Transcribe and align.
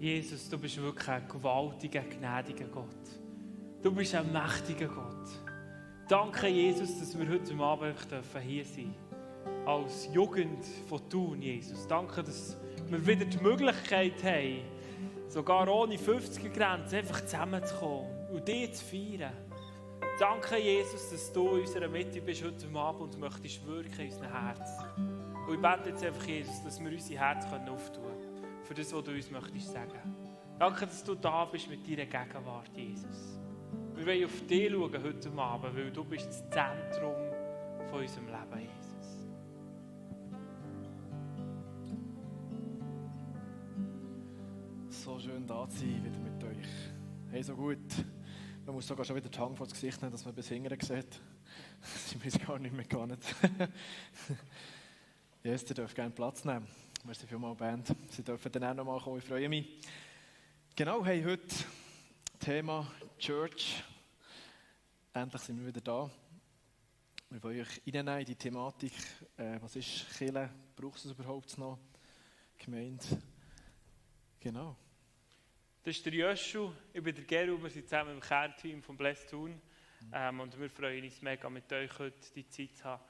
Jesus, 0.00 0.48
du 0.48 0.56
bist 0.56 0.80
wirklich 0.80 1.08
ein 1.10 1.28
gewaltiger, 1.28 2.00
gnädiger 2.00 2.64
Gott. 2.72 2.86
Du 3.82 3.92
bist 3.92 4.14
ein 4.14 4.32
mächtiger 4.32 4.88
Gott. 4.88 5.28
Danke, 6.08 6.48
Jesus, 6.48 6.98
dass 6.98 7.18
wir 7.18 7.28
heute 7.28 7.54
Abend 7.62 7.94
hier 8.42 8.64
sein 8.64 8.94
dürfen. 8.94 9.66
Als 9.66 10.08
Jugend 10.10 10.64
von 10.88 11.06
Thun, 11.10 11.42
Jesus. 11.42 11.86
Danke, 11.86 12.22
dass 12.22 12.56
wir 12.88 13.06
wieder 13.06 13.26
die 13.26 13.36
Möglichkeit 13.42 14.24
haben, 14.24 14.62
sogar 15.28 15.68
ohne 15.68 15.96
50er-Grenze 15.96 16.96
einfach 16.96 17.20
zusammenzukommen 17.20 18.08
und 18.32 18.48
dich 18.48 18.72
zu 18.72 18.82
feiern. 18.82 19.34
Danke, 20.18 20.56
Jesus, 20.56 21.10
dass 21.10 21.30
du 21.30 21.56
in 21.56 21.60
unserer 21.60 21.88
Mitte 21.88 22.22
bist 22.22 22.42
heute 22.42 22.66
Abend 22.74 23.02
und 23.02 23.20
möchtest 23.20 23.66
wirken 23.66 24.00
in 24.00 24.06
unserem 24.06 24.32
Herz. 24.32 24.70
Und 25.46 25.54
ich 25.56 25.60
bete 25.60 25.90
jetzt 25.90 26.02
einfach, 26.02 26.26
Jesus, 26.26 26.64
dass 26.64 26.82
wir 26.82 26.90
unser 26.90 27.14
Herz 27.16 27.44
auftun 27.44 28.02
können 28.02 28.09
für 28.70 28.74
das, 28.74 28.92
was 28.92 29.02
du 29.02 29.10
uns 29.10 29.28
möchtest 29.32 29.72
sagen. 29.72 29.98
Danke, 30.56 30.86
dass 30.86 31.02
du 31.02 31.16
da 31.16 31.44
bist 31.44 31.68
mit 31.68 31.84
deiner 31.84 32.06
Gegenwart, 32.06 32.70
Jesus. 32.76 33.40
Wir 33.96 34.06
wollen 34.06 34.24
auf 34.26 34.46
dich 34.46 34.70
schauen 34.70 35.02
heute 35.02 35.32
Abend, 35.32 35.76
weil 35.76 35.90
du 35.90 36.04
bist 36.04 36.28
das 36.28 36.48
Zentrum 36.50 37.16
von 37.90 38.00
unserem 38.00 38.26
Leben, 38.26 38.60
Jesus. 38.60 39.26
So 44.88 45.18
schön 45.18 45.44
da 45.48 45.68
zu 45.68 45.78
sein, 45.78 46.04
wieder 46.04 46.20
mit 46.20 46.44
euch. 46.44 46.68
Hey, 47.32 47.42
so 47.42 47.56
gut. 47.56 47.78
Man 48.64 48.76
muss 48.76 48.86
sogar 48.86 49.04
schon 49.04 49.16
wieder 49.16 49.28
die 49.28 49.38
Hand 49.40 49.56
vor 49.56 49.66
das 49.66 49.74
Gesicht 49.74 50.00
nehmen, 50.00 50.12
dass 50.12 50.24
man 50.24 50.32
bis 50.32 50.46
hinten 50.46 50.80
sieht. 50.80 51.20
Sie 52.06 52.18
müssen 52.22 52.46
gar 52.46 52.60
nicht 52.60 52.76
mehr 52.76 52.84
gehen. 52.84 53.16
yes, 55.42 55.64
ihr 55.68 55.74
dürft 55.74 55.96
gerne 55.96 56.12
Platz 56.12 56.44
nehmen. 56.44 56.68
Merci 57.02 57.26
vielmals, 57.26 57.56
Band. 57.56 57.96
Sie 58.10 58.22
dürfen 58.22 58.52
dann 58.52 58.64
auch 58.64 58.74
noch 58.74 58.84
mal 58.84 59.00
kommen. 59.00 59.18
Ich 59.18 59.24
freue 59.24 59.48
mich. 59.48 59.80
Genau, 60.76 61.02
hey, 61.02 61.22
heute 61.24 61.46
Thema 62.38 62.86
Church. 63.18 63.82
Endlich 65.14 65.40
sind 65.40 65.58
wir 65.58 65.66
wieder 65.66 65.80
da. 65.80 66.10
Wir 67.30 67.42
wollen 67.42 67.60
euch 67.62 67.80
in 67.86 68.24
die 68.26 68.36
Thematik. 68.36 68.92
Äh, 69.38 69.58
was 69.62 69.76
ist 69.76 70.14
Kirche? 70.18 70.50
Braucht 70.76 70.98
es 70.98 71.10
überhaupt 71.10 71.56
noch? 71.56 71.78
Gemeinde? 72.58 73.04
Genau. 74.38 74.76
Das 75.82 75.96
ist 75.96 76.04
der 76.04 76.12
Joshua, 76.12 76.70
ich 76.92 77.02
bin 77.02 77.14
der 77.14 77.24
Geru, 77.24 77.62
wir 77.62 77.70
sind 77.70 77.88
zusammen 77.88 78.12
im 78.12 78.20
Kernteam 78.20 78.82
von 78.82 78.98
Blessed 78.98 79.30
Tun. 79.30 79.58
Ähm, 80.12 80.40
und 80.40 80.58
wir 80.60 80.68
freuen 80.68 81.02
uns 81.02 81.22
mega, 81.22 81.48
mit 81.48 81.72
euch 81.72 81.98
heute 81.98 82.32
die 82.34 82.46
Zeit 82.46 82.76
zu 82.76 82.84
haben. 82.84 83.02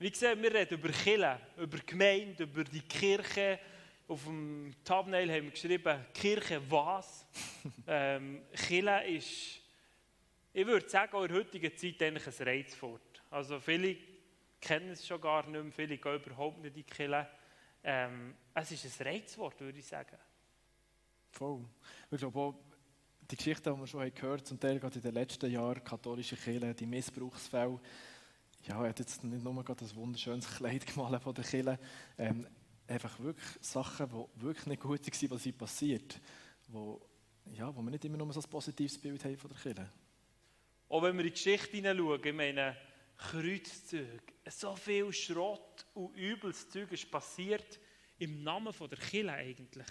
Wie 0.00 0.12
gesagt, 0.12 0.40
wir 0.40 0.54
reden 0.54 0.78
über 0.78 0.90
Kirche, 0.90 1.40
über 1.56 1.78
Gemeinde, 1.78 2.44
über 2.44 2.62
die 2.62 2.82
Kirche. 2.82 3.58
Auf 4.06 4.22
dem 4.24 4.72
Thumbnail 4.84 5.28
haben 5.28 5.46
wir 5.46 5.50
geschrieben, 5.50 6.06
Kirche 6.14 6.62
was? 6.70 7.26
ähm, 7.88 8.42
Kirche 8.54 9.04
ist, 9.08 9.60
ich 10.52 10.66
würde 10.66 10.88
sagen, 10.88 11.16
auch 11.16 11.22
in 11.22 11.28
der 11.28 11.38
heutigen 11.38 11.76
Zeit 11.76 12.00
eigentlich 12.00 12.26
ein 12.28 12.46
Reizwort. 12.46 13.22
Also 13.28 13.58
viele 13.58 13.96
kennen 14.60 14.90
es 14.90 15.04
schon 15.04 15.20
gar 15.20 15.44
nicht 15.48 15.64
mehr, 15.64 15.72
viele 15.72 15.98
gehen 15.98 16.22
überhaupt 16.22 16.58
nicht 16.58 16.68
in 16.68 16.74
die 16.74 16.84
Kirche. 16.84 17.26
Ähm, 17.82 18.36
es 18.54 18.70
ist 18.70 19.00
ein 19.00 19.06
Reizwort, 19.08 19.60
würde 19.60 19.80
ich 19.80 19.86
sagen. 19.86 20.16
Voll. 21.32 21.64
Ich 22.12 22.18
glaube 22.18 22.38
auch, 22.38 22.54
die 23.28 23.36
Geschichte, 23.36 23.72
die 23.72 23.80
wir 23.80 23.86
schon 23.88 24.14
gehört 24.14 24.40
haben, 24.40 24.44
zum 24.44 24.60
Teil 24.60 24.78
gerade 24.78 24.94
in 24.94 25.02
den 25.02 25.14
letzten 25.14 25.50
Jahren, 25.50 25.82
katholische 25.82 26.36
Kirche, 26.36 26.72
die 26.72 26.86
Missbrauchsfälle, 26.86 27.80
ja, 28.68 28.82
er 28.82 28.90
hat 28.90 28.98
jetzt 28.98 29.24
nicht 29.24 29.42
nur 29.42 29.64
gerade 29.64 29.84
ein 29.84 29.94
wunderschönes 29.94 30.46
Kleid 30.56 30.86
gemalt 30.86 31.22
von 31.22 31.34
der 31.34 31.44
Kille, 31.44 31.78
ähm, 32.18 32.46
einfach 32.86 33.18
wirklich 33.20 33.48
Sachen, 33.60 34.08
die 34.08 34.42
wirklich 34.42 34.66
nicht 34.66 34.82
gut 34.82 35.00
waren, 35.00 35.30
was 35.30 35.42
sind 35.42 35.58
passiert, 35.58 36.20
wo, 36.68 37.00
ja, 37.46 37.74
wo 37.74 37.80
wir 37.80 37.90
nicht 37.90 38.04
immer 38.04 38.18
nur 38.18 38.32
so 38.32 38.40
ein 38.40 38.50
positives 38.50 38.98
Bild 38.98 39.24
haben 39.24 39.36
von 39.36 39.50
der 39.50 39.58
Kille. 39.58 39.90
Auch 40.88 41.02
wenn 41.02 41.16
wir 41.16 41.24
in 41.24 41.28
die 41.28 41.32
Geschichte 41.32 41.76
hineinschauen, 41.76 42.24
ich 42.24 42.34
meine, 42.34 42.76
Kreuzzüge, 43.16 44.20
so 44.48 44.76
viel 44.76 45.12
Schrott 45.12 45.86
und 45.94 46.16
übles 46.16 46.68
Zeug 46.68 46.92
ist 46.92 47.10
passiert 47.10 47.78
im 48.18 48.42
Namen 48.42 48.72
von 48.72 48.88
der 48.88 48.98
Kille 48.98 49.32
eigentlich, 49.32 49.86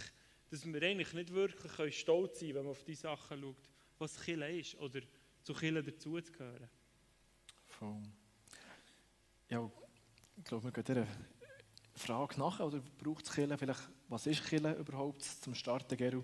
dass 0.49 0.65
wir 0.65 0.81
eigentlich 0.81 1.13
nicht 1.13 1.33
wirklich 1.33 1.99
stolz 1.99 2.39
sein 2.39 2.49
können, 2.49 2.55
wenn 2.55 2.63
man 2.63 2.71
auf 2.71 2.83
die 2.83 2.95
Sachen 2.95 3.41
schaut, 3.41 3.69
was 3.97 4.21
Kille 4.21 4.59
ist 4.59 4.75
oder 4.75 5.01
zu 5.43 5.53
Kille 5.53 5.83
dazuzugehören. 5.83 6.69
Voll. 7.65 8.01
Ja, 9.49 9.71
ich 10.35 10.43
glaube, 10.43 10.65
wir 10.65 10.71
gehen 10.71 10.83
dieser 10.83 11.07
Frage 11.95 12.37
nach, 12.37 12.59
oder 12.59 12.81
braucht 13.01 13.25
es 13.25 13.33
Kirche 13.33 13.57
vielleicht, 13.57 13.89
was 14.09 14.27
ist 14.27 14.45
Kirche 14.45 14.73
überhaupt 14.73 15.23
zum 15.23 15.55
Starten, 15.55 15.95
Geru? 15.95 16.21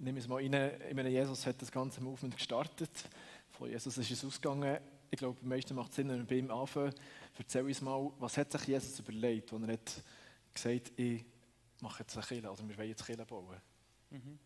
Nimm 0.00 0.16
es 0.16 0.26
mal 0.26 0.36
rein, 0.36 0.80
ich 0.88 0.94
meine, 0.94 1.10
Jesus 1.10 1.44
hat 1.46 1.60
das 1.60 1.70
ganze 1.70 2.00
Movement 2.00 2.34
gestartet, 2.34 2.90
von 3.50 3.68
Jesus 3.68 3.98
ist 3.98 4.10
es 4.10 4.24
ausgegangen, 4.24 4.78
ich 5.10 5.18
glaube, 5.18 5.38
am 5.42 5.48
meisten 5.48 5.74
macht 5.74 5.90
es 5.90 5.96
Sinn, 5.96 6.08
wenn 6.08 6.20
wir 6.20 6.26
bei 6.26 6.36
ihm 6.36 6.50
anfangen, 6.50 6.94
erzähl 7.36 7.64
uns 7.64 7.82
mal, 7.82 8.10
was 8.18 8.38
hat 8.38 8.50
sich 8.50 8.66
Jesus 8.66 8.98
überlegt, 8.98 9.52
als 9.52 9.62
er 9.62 9.72
hat 9.74 10.02
gesagt 10.54 10.92
ich 10.98 11.22
mache 11.80 12.02
jetzt 12.02 12.16
eine 12.16 12.26
Kirche, 12.26 12.50
oder 12.50 12.68
wir 12.68 12.78
wollen 12.78 12.88
jetzt 12.88 13.04
Kirche 13.04 13.26
bauen? 13.26 13.60
Mhm. 14.08 14.38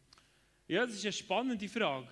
Ja, 0.66 0.84
das 0.84 0.96
ist 0.96 1.04
eine 1.04 1.12
spannende 1.12 1.68
Frage. 1.68 2.08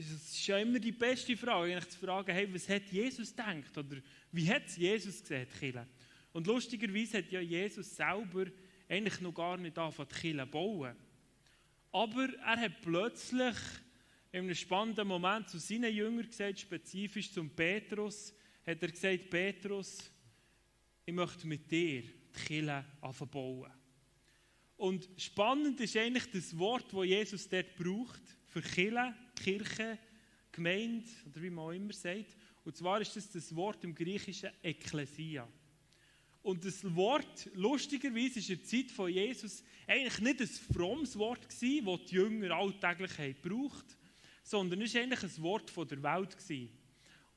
Es 0.00 0.12
ist 0.12 0.46
ja 0.46 0.58
immer 0.58 0.78
die 0.78 0.92
beste 0.92 1.36
Frage, 1.36 1.72
eigentlich 1.72 1.88
zu 1.88 1.98
fragen, 1.98 2.32
hey, 2.32 2.54
was 2.54 2.68
hat 2.68 2.86
Jesus 2.92 3.30
gedacht? 3.30 3.76
Oder 3.76 3.96
wie 4.30 4.48
hat 4.48 4.66
es 4.66 4.76
Jesus 4.76 5.20
gesehen, 5.20 5.48
Kirche? 5.58 5.88
Und 6.32 6.46
lustigerweise 6.46 7.18
hat 7.18 7.32
ja 7.32 7.40
Jesus 7.40 7.96
selber 7.96 8.46
eigentlich 8.88 9.20
noch 9.20 9.34
gar 9.34 9.56
nicht 9.56 9.76
angefangen, 9.76 10.08
Kirche 10.10 10.38
zu 10.38 10.46
bauen. 10.46 10.96
Aber 11.90 12.28
er 12.32 12.60
hat 12.60 12.80
plötzlich 12.80 13.56
in 14.30 14.44
einem 14.44 14.54
spannenden 14.54 15.08
Moment 15.08 15.48
zu 15.48 15.58
seinen 15.58 15.92
Jüngern 15.92 16.28
gesagt, 16.28 16.60
spezifisch 16.60 17.32
zum 17.32 17.50
Petrus, 17.50 18.32
hat 18.64 18.80
er 18.80 18.88
gesagt, 18.92 19.30
Petrus, 19.30 20.12
ich 21.04 21.14
möchte 21.14 21.44
mit 21.44 21.68
dir 21.68 22.02
die 22.02 22.40
Kirche 22.46 22.84
bauen. 23.32 23.72
Und 24.76 25.08
spannend 25.16 25.80
ist 25.80 25.96
eigentlich 25.96 26.30
das 26.30 26.56
Wort, 26.56 26.92
das 26.92 27.04
Jesus 27.04 27.48
dort 27.48 27.74
braucht, 27.74 28.22
für 28.46 28.62
Kirche, 28.62 29.12
Kirche, 29.38 29.98
Gemeinde 30.52 31.08
oder 31.26 31.42
wie 31.42 31.50
man 31.50 31.64
auch 31.64 31.70
immer 31.70 31.92
sagt. 31.92 32.36
Und 32.64 32.76
zwar 32.76 33.00
ist 33.00 33.16
das 33.16 33.30
das 33.30 33.54
Wort 33.54 33.82
im 33.84 33.94
Griechischen 33.94 34.50
Ekklesia. 34.62 35.48
Und 36.42 36.64
das 36.64 36.82
Wort, 36.94 37.50
lustigerweise, 37.54 38.38
ist 38.38 38.50
in 38.50 38.56
der 38.56 38.64
Zeit 38.64 38.90
von 38.90 39.10
Jesus 39.10 39.62
eigentlich 39.86 40.18
nicht 40.20 40.40
ein 40.40 40.74
frommes 40.74 41.18
Wort 41.18 41.48
gewesen, 41.48 41.84
das 41.84 42.04
die 42.08 42.14
Jünger 42.14 42.56
alltäglich 42.56 43.16
gebraucht 43.42 43.98
sondern 44.48 44.80
es 44.80 44.94
war 44.94 45.02
eigentlich 45.02 45.22
ein 45.22 45.42
Wort 45.42 45.70
von 45.70 45.86
der 45.86 46.02
Welt. 46.02 46.36
Gewesen. 46.36 46.70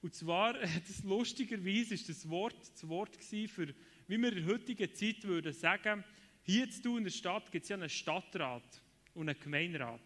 Und 0.01 0.15
zwar, 0.15 0.53
das 0.87 1.03
lustigerweise, 1.03 1.93
ist 1.93 2.07
das 2.07 2.27
Wort 2.29 2.55
das 2.73 2.87
Wort 2.87 3.17
für, 3.21 3.67
wie 4.07 4.17
wir 4.17 4.31
in 4.37 4.45
der 4.45 4.53
heutigen 4.53 4.93
Zeit 4.95 5.23
würden 5.25 5.51
sagen, 5.51 6.05
hier 6.43 6.67
in 6.83 7.03
der 7.03 7.11
Stadt 7.11 7.51
gibt 7.51 7.63
es 7.63 7.69
ja 7.69 7.75
einen 7.75 7.89
Stadtrat 7.89 8.81
und 9.13 9.27
einen 9.29 9.39
Gemeinderat. 9.39 10.01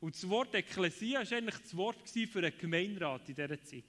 Und 0.00 0.14
das 0.14 0.28
Wort 0.28 0.54
Ekklesia 0.54 1.20
war 1.20 1.32
eigentlich 1.36 1.58
das 1.58 1.76
Wort 1.76 2.08
für 2.08 2.38
einen 2.38 2.56
Gemeinderat 2.56 3.28
in 3.28 3.34
dieser 3.34 3.62
Zeit. 3.62 3.84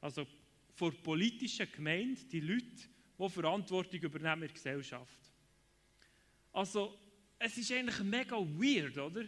Also 0.00 0.26
vor 0.74 0.92
politischen 0.92 1.66
Gemeinde, 1.72 2.20
die 2.30 2.40
Leute, 2.40 2.66
die 3.18 3.28
Verantwortung 3.28 4.00
übernehmen 4.00 4.42
in 4.42 4.48
der 4.48 4.54
Gesellschaft. 4.54 5.18
Also, 6.52 6.98
es 7.38 7.56
ist 7.56 7.72
eigentlich 7.72 8.00
mega 8.00 8.36
weird, 8.36 8.98
oder? 8.98 9.24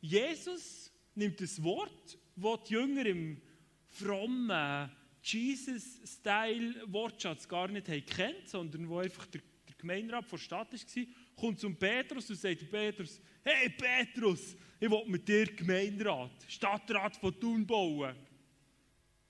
Jesus 0.00 0.90
nimmt 1.14 1.38
das 1.40 1.62
Wort, 1.62 2.18
das 2.36 2.64
die 2.64 2.72
Jünger 2.74 3.06
im 3.06 3.40
frommen 3.86 4.90
Jesus-Style-Wortschatz 5.22 7.48
gar 7.48 7.68
nicht 7.68 7.88
haben 7.88 8.04
kennt, 8.04 8.48
sondern 8.48 8.88
wo 8.88 8.98
einfach 8.98 9.26
der, 9.26 9.40
der 9.68 9.76
Gemeinderat 9.76 10.30
der 10.30 10.38
Stadt 10.38 10.72
war, 10.72 11.04
kommt 11.36 11.60
zum 11.60 11.76
Petrus 11.76 12.28
und 12.28 12.36
sagt 12.36 12.68
Petrus, 12.70 13.20
hey 13.44 13.68
Petrus, 13.70 14.56
ich 14.80 14.90
will 14.90 15.04
mit 15.06 15.28
dir 15.28 15.46
Gemeinderat, 15.54 16.44
Stadtrat 16.48 17.16
von 17.16 17.38
Thun 17.38 17.66
bauen. 17.66 18.16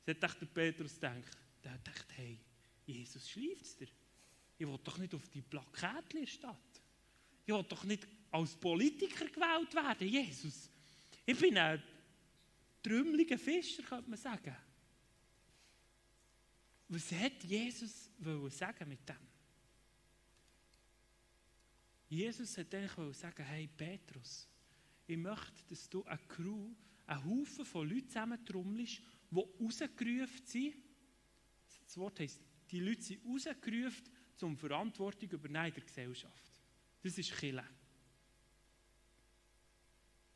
Das 0.05 0.17
hat 0.31 0.41
der 0.41 0.47
Petrus 0.47 0.95
gedacht. 0.95 1.39
Der 1.63 1.73
hat 1.73 1.85
gedacht, 1.85 2.07
hey, 2.17 2.39
Jesus 2.87 3.29
schläft 3.29 3.81
dir. 3.81 3.89
Ich 4.59 4.67
will 4.67 4.79
doch 4.83 4.99
nicht 4.99 5.15
auf 5.15 5.29
die 5.29 5.43
Plakette 5.43 6.19
in 6.19 6.27
Stadt. 6.27 6.57
Ich 7.45 7.53
will 7.53 7.65
doch 7.65 7.85
nicht 7.85 8.07
als 8.31 8.55
Politiker 8.55 9.27
gewählt 9.27 9.75
werden, 9.75 10.09
Jesus. 10.09 10.71
Ich 11.27 11.39
bin 11.39 11.57
ein 11.59 11.83
trümmeliger 12.83 13.39
Fischer, 13.39 13.83
könnte 13.83 14.11
man 14.11 14.19
sagen. 14.19 14.57
Was 16.89 17.11
hat 17.13 17.43
Jesus 17.45 18.11
sagen 18.51 18.89
mit 18.89 19.09
dem? 19.09 19.34
Jesus 22.15 22.57
hat 22.59 22.73
eigentlich 22.75 23.17
sagen, 23.17 23.45
hey 23.45 23.69
Petrus, 23.77 24.49
ich 25.07 25.17
möchte, 25.17 25.65
dass 25.69 25.89
du 25.89 26.05
eine 26.05 26.19
Crew, 26.29 26.71
einen 27.07 27.25
Haufen 27.25 27.65
von 27.65 27.89
Leuten 27.89 28.07
zusammentrommelst, 28.07 29.03
die 29.31 29.43
rausgerufen 29.61 30.47
sind. 30.47 30.75
Das 31.85 31.97
Wort 31.97 32.21
heisst, 32.21 32.41
die 32.71 32.81
Leute 32.81 33.03
sind 33.03 33.21
rausgerufen, 33.27 34.09
um 34.43 34.57
Verantwortung 34.57 35.29
übernehmen 35.31 35.67
in 35.67 35.75
der 35.75 35.85
Gesellschaft. 35.85 36.53
Das 37.03 37.19
ist 37.19 37.37
Kille. 37.37 37.65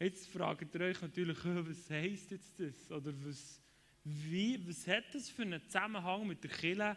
Jetzt 0.01 0.29
fragt 0.29 0.75
ihr 0.75 0.81
euch 0.81 1.01
natürlich, 1.01 1.39
was 1.45 1.91
heisst 1.91 2.31
jetzt 2.33 2.59
das? 2.59 2.91
Oder 2.91 3.13
was, 3.25 3.61
wie, 4.05 4.67
was 4.67 4.87
hat 4.87 5.15
das 5.15 5.31
für 5.31 5.43
einen 5.43 5.63
Zusammenhang 5.63 6.27
mit 6.27 6.43
der 6.43 6.51
Kirche 6.51 6.97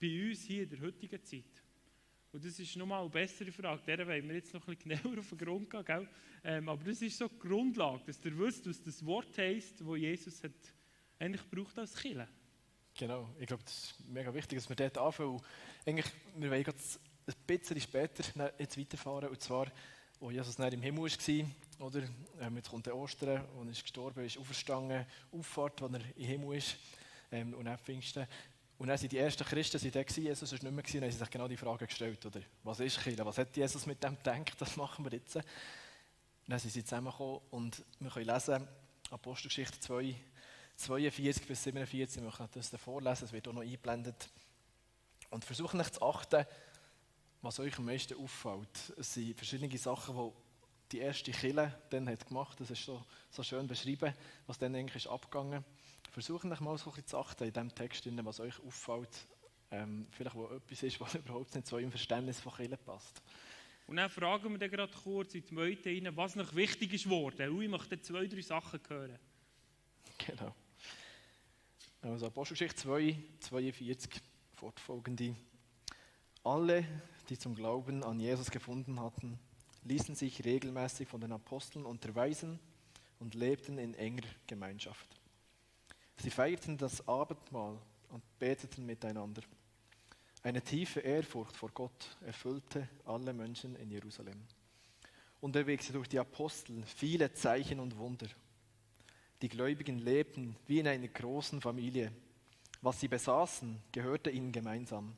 bei 0.00 0.28
uns 0.28 0.42
hier 0.42 0.62
in 0.62 0.70
der 0.70 0.80
heutigen 0.80 1.22
Zeit? 1.24 1.59
Und 2.32 2.44
das 2.44 2.58
ist 2.60 2.76
nochmal 2.76 3.00
eine 3.00 3.10
bessere 3.10 3.50
Frage, 3.50 3.82
der 3.84 4.06
wollen 4.06 4.28
wir 4.28 4.36
jetzt 4.36 4.54
noch 4.54 4.66
ein 4.68 4.76
bisschen 4.76 5.02
genauer 5.02 5.18
auf 5.18 5.28
den 5.30 5.38
Grund 5.38 5.68
gehen. 5.68 5.84
Gell? 5.84 6.08
Ähm, 6.44 6.68
aber 6.68 6.84
das 6.84 7.02
ist 7.02 7.18
so 7.18 7.26
die 7.26 7.38
Grundlage, 7.38 8.04
dass 8.06 8.24
ihr 8.24 8.38
wisst, 8.38 8.68
was 8.68 8.80
das 8.80 9.04
Wort 9.04 9.36
heisst, 9.36 9.80
das 9.80 9.86
Jesus 9.96 10.44
hat 10.44 10.52
eigentlich 11.18 11.50
braucht 11.50 11.76
als 11.78 11.96
Kirche. 11.96 12.28
Genau, 12.96 13.28
ich 13.38 13.46
glaube, 13.46 13.64
das 13.64 13.74
ist 13.74 14.08
mega 14.08 14.32
wichtig, 14.32 14.58
dass 14.58 14.68
wir 14.68 14.76
dort 14.76 14.96
anfangen. 14.98 15.40
Eigentlich, 15.84 16.06
wir 16.36 16.50
wollen 16.50 16.64
jetzt 16.64 17.00
ein 17.26 17.34
bisschen 17.46 17.80
später 17.80 18.52
jetzt 18.58 18.78
weiterfahren, 18.78 19.28
und 19.28 19.40
zwar, 19.40 19.70
wo 20.20 20.30
Jesus 20.30 20.54
dann 20.54 20.72
im 20.72 20.82
Himmel 20.82 21.10
war, 21.10 21.86
oder? 21.86 22.02
Ähm, 22.40 22.56
jetzt 22.56 22.70
kommt 22.70 22.86
der 22.86 22.96
Ostern, 22.96 23.44
wo 23.54 23.62
er 23.62 23.70
ist 23.70 23.82
gestorben 23.82 24.24
ist, 24.24 24.38
auferstanden, 24.38 25.04
Auffahrt, 25.32 25.80
wo 25.80 25.86
er 25.86 26.00
im 26.16 26.24
Himmel 26.24 26.58
ist, 26.58 26.76
ähm, 27.32 27.54
und 27.54 27.64
dann 27.64 27.78
Pfingsten. 27.78 28.26
Und 28.80 28.88
dann 28.88 28.96
sind 28.96 29.12
die 29.12 29.18
ersten 29.18 29.44
Christen 29.44 29.78
da 29.92 30.02
gewesen, 30.02 30.24
Jesus 30.24 30.52
war 30.52 30.58
nicht 30.72 30.94
mehr 30.94 31.02
und 31.02 31.12
haben 31.12 31.18
sich 31.18 31.30
genau 31.30 31.46
die 31.46 31.58
Frage 31.58 31.86
gestellt, 31.86 32.24
oder? 32.24 32.40
Was 32.64 32.80
ist 32.80 32.98
Kirche? 32.98 33.26
Was 33.26 33.36
hat 33.36 33.54
Jesus 33.54 33.84
mit 33.84 34.02
dem 34.02 34.16
gedacht? 34.16 34.58
Das 34.58 34.74
machen 34.74 35.04
wir 35.04 35.12
jetzt. 35.12 35.36
Und 35.36 35.44
dann 36.46 36.58
sind 36.58 36.70
sie 36.70 36.82
zusammengekommen 36.82 37.40
und 37.50 37.84
wir 37.98 38.10
können 38.10 38.24
lesen, 38.24 38.66
Apostelgeschichte 39.10 39.78
2, 39.80 40.14
42 40.76 41.46
bis 41.46 41.62
47, 41.62 42.22
wir 42.22 42.30
können 42.30 42.48
das 42.54 42.70
vorlesen, 42.80 43.24
es 43.26 43.32
wird 43.34 43.48
auch 43.48 43.52
noch 43.52 43.60
eingeblendet. 43.60 44.30
Und 45.28 45.44
versuchen 45.44 45.76
nicht 45.76 45.96
zu 45.96 46.02
achten, 46.02 46.46
was 47.42 47.60
euch 47.60 47.76
am 47.76 47.84
meisten 47.84 48.16
auffällt. 48.16 48.94
Es 48.96 49.12
sind 49.12 49.36
verschiedene 49.36 49.76
Sachen, 49.76 50.16
die 50.16 50.32
die 50.92 51.00
erste 51.00 51.32
Kille 51.32 51.78
dann 51.90 52.08
hat 52.08 52.26
gemacht 52.26 52.52
hat. 52.52 52.60
Das 52.60 52.70
ist 52.70 52.82
so, 52.82 53.04
so 53.28 53.42
schön 53.42 53.66
beschrieben, 53.66 54.14
was 54.46 54.56
dann 54.56 54.74
eigentlich 54.74 55.04
ist 55.04 55.12
abgegangen 55.12 55.66
Versuchen 56.10 56.52
euch 56.52 56.60
mal 56.60 56.76
so 56.76 56.90
ein 56.90 56.94
bisschen 56.94 57.06
zu 57.06 57.18
achten 57.18 57.44
in 57.44 57.52
dem 57.52 57.74
Text, 57.74 58.04
was 58.24 58.40
euch 58.40 58.58
auffällt. 58.60 59.26
Ähm, 59.70 60.06
vielleicht 60.10 60.34
wo 60.34 60.46
etwas 60.46 60.82
ist, 60.82 61.00
was 61.00 61.14
überhaupt 61.16 61.54
nicht 61.54 61.66
zu 61.66 61.76
eurem 61.76 61.90
Verständnis 61.90 62.40
von 62.40 62.52
Kille 62.52 62.76
passt. 62.76 63.22
Und 63.86 63.96
dann 63.96 64.10
fragen 64.10 64.50
wir 64.50 64.58
dann 64.58 64.70
gerade 64.70 64.92
kurz 64.92 65.34
in 65.34 65.44
die 65.44 65.54
Meute 65.54 65.88
rein, 65.88 66.16
was 66.16 66.36
noch 66.36 66.54
wichtig 66.54 66.92
ist 66.92 67.04
geworden. 67.04 67.50
Und 67.50 67.62
ich 67.62 67.68
möchte 67.68 68.00
zwei, 68.00 68.26
drei 68.26 68.40
Sachen 68.40 68.80
hören. 68.88 69.18
Genau. 70.18 70.54
Also 72.02 72.26
Apostelgeschichte 72.26 72.82
2, 72.82 73.16
42, 73.40 74.10
fortfolgende. 74.54 75.34
Alle, 76.42 76.84
die 77.28 77.38
zum 77.38 77.54
Glauben 77.54 78.02
an 78.02 78.18
Jesus 78.18 78.50
gefunden 78.50 78.98
hatten, 79.00 79.38
ließen 79.84 80.14
sich 80.14 80.44
regelmäßig 80.44 81.08
von 81.08 81.20
den 81.20 81.32
Aposteln 81.32 81.84
unterweisen 81.84 82.58
und 83.18 83.34
lebten 83.34 83.78
in 83.78 83.94
enger 83.94 84.26
Gemeinschaft. 84.46 85.19
Sie 86.22 86.30
feierten 86.30 86.76
das 86.76 87.06
Abendmahl 87.08 87.78
und 88.10 88.22
beteten 88.38 88.84
miteinander. 88.84 89.40
Eine 90.42 90.60
tiefe 90.60 91.00
Ehrfurcht 91.00 91.56
vor 91.56 91.70
Gott 91.70 92.16
erfüllte 92.26 92.86
alle 93.06 93.32
Menschen 93.32 93.74
in 93.76 93.90
Jerusalem. 93.90 94.38
Unterwegs 95.40 95.88
durch 95.88 96.08
die 96.08 96.18
Apostel 96.18 96.82
viele 96.84 97.32
Zeichen 97.32 97.80
und 97.80 97.96
Wunder. 97.96 98.26
Die 99.40 99.48
Gläubigen 99.48 99.98
lebten 99.98 100.56
wie 100.66 100.80
in 100.80 100.88
einer 100.88 101.08
großen 101.08 101.62
Familie. 101.62 102.12
Was 102.82 103.00
sie 103.00 103.08
besaßen, 103.08 103.82
gehörte 103.90 104.28
ihnen 104.28 104.52
gemeinsam. 104.52 105.16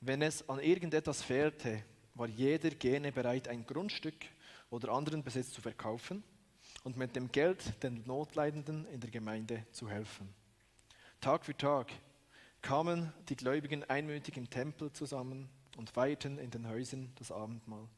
Wenn 0.00 0.22
es 0.22 0.48
an 0.48 0.58
irgendetwas 0.58 1.22
fehlte, 1.22 1.84
war 2.14 2.26
jeder 2.26 2.70
gerne 2.70 3.12
bereit, 3.12 3.46
ein 3.46 3.64
Grundstück 3.64 4.26
oder 4.70 4.88
anderen 4.90 5.22
Besitz 5.22 5.52
zu 5.52 5.60
verkaufen 5.60 6.24
und 6.86 6.96
mit 6.96 7.16
dem 7.16 7.32
Geld 7.32 7.82
den 7.82 8.04
Notleidenden 8.06 8.86
in 8.86 9.00
der 9.00 9.10
Gemeinde 9.10 9.66
zu 9.72 9.90
helfen. 9.90 10.32
Tag 11.20 11.44
für 11.44 11.56
Tag 11.56 11.90
kamen 12.62 13.12
die 13.28 13.34
Gläubigen 13.34 13.82
einmütig 13.82 14.36
im 14.36 14.48
Tempel 14.48 14.92
zusammen 14.92 15.48
und 15.76 15.90
feierten 15.90 16.38
in 16.38 16.52
den 16.52 16.68
Häusern 16.68 17.10
das 17.16 17.32
Abendmahl. 17.32 17.88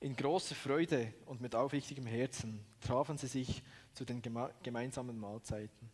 In 0.00 0.16
großer 0.16 0.56
Freude 0.56 1.14
und 1.26 1.40
mit 1.40 1.54
aufrichtigem 1.54 2.06
Herzen 2.06 2.64
trafen 2.80 3.18
sie 3.18 3.28
sich 3.28 3.62
zu 3.94 4.04
den 4.04 4.20
gemeinsamen 4.64 5.20
Mahlzeiten. 5.20 5.88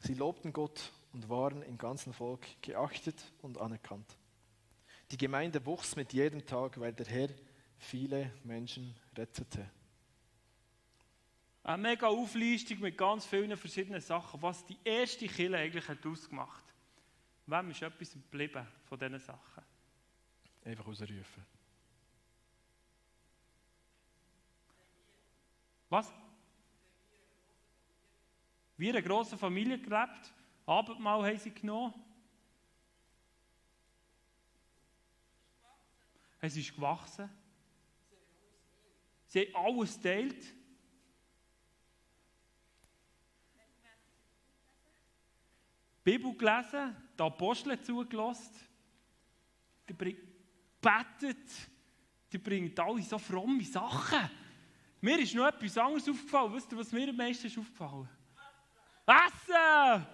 Sie 0.00 0.14
lobten 0.14 0.52
Gott 0.52 0.90
und 1.12 1.28
waren 1.28 1.62
im 1.62 1.78
ganzen 1.78 2.12
Volk 2.12 2.44
geachtet 2.62 3.22
und 3.42 3.58
anerkannt. 3.58 4.16
Die 5.12 5.18
Gemeinde 5.18 5.64
wuchs 5.64 5.94
mit 5.94 6.12
jedem 6.14 6.44
Tag, 6.46 6.80
weil 6.80 6.94
der 6.94 7.06
Herr 7.06 7.28
viele 7.78 8.32
Menschen 8.42 8.96
rettete. 9.16 9.70
Eine 11.64 11.78
mega 11.80 12.06
Auflistung 12.06 12.80
mit 12.80 12.98
ganz 12.98 13.24
vielen 13.24 13.56
verschiedenen 13.56 14.02
Sachen, 14.02 14.40
was 14.42 14.66
die 14.66 14.76
erste 14.84 15.26
Kille 15.26 15.56
eigentlich 15.56 15.88
hat 15.88 16.04
ausgemacht 16.04 16.62
hat. 16.62 16.74
Wem 17.46 17.70
ist 17.70 17.80
etwas 17.80 18.12
geblieben 18.12 18.66
von 18.84 18.98
diesen 18.98 19.18
Sachen? 19.18 19.64
Einfach 20.62 20.86
ausrufen. 20.86 21.46
Was? 25.88 26.12
Wir 28.76 28.90
in 28.90 28.96
einer 28.96 29.06
grossen 29.06 29.38
Familie 29.38 29.78
gelebt, 29.78 30.34
Abendmahl 30.66 31.24
haben 31.24 31.38
sie 31.38 31.50
genommen. 31.50 31.94
Es 36.42 36.56
ist 36.58 36.74
gewachsen. 36.74 37.30
Sie 39.28 39.46
haben 39.46 39.66
alles 39.66 39.96
geteilt. 39.96 40.54
Bibel 46.04 46.36
gelesen, 46.36 46.94
die 47.18 47.22
Apostel 47.22 47.80
zugelassen, 47.80 48.54
die 49.88 49.94
betet, 49.94 51.50
die 52.30 52.38
bringt 52.38 52.78
alle 52.78 53.02
so 53.02 53.18
fromme 53.18 53.64
Sachen. 53.64 54.30
Mir 55.00 55.18
ist 55.18 55.34
noch 55.34 55.46
etwas 55.46 55.78
anderes 55.78 56.08
aufgefallen. 56.08 56.52
Wisst 56.54 56.72
ihr, 56.72 56.78
was 56.78 56.92
mir 56.92 57.08
am 57.08 57.16
meisten 57.16 57.46
ist 57.46 57.58
aufgefallen? 57.58 58.08
Essen! 59.06 60.06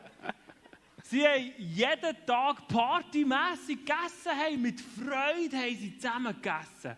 Sie 1.03 1.27
haben 1.27 1.53
jeden 1.59 2.27
Tag 2.27 2.69
partymässig 2.69 3.79
gegessen, 3.79 4.31
haben 4.31 4.63
mit 4.63 4.81
Freude 4.81 5.57
haben 5.57 5.77
sie 5.77 5.99
zusammen 5.99 6.35
gegessen. 6.35 6.97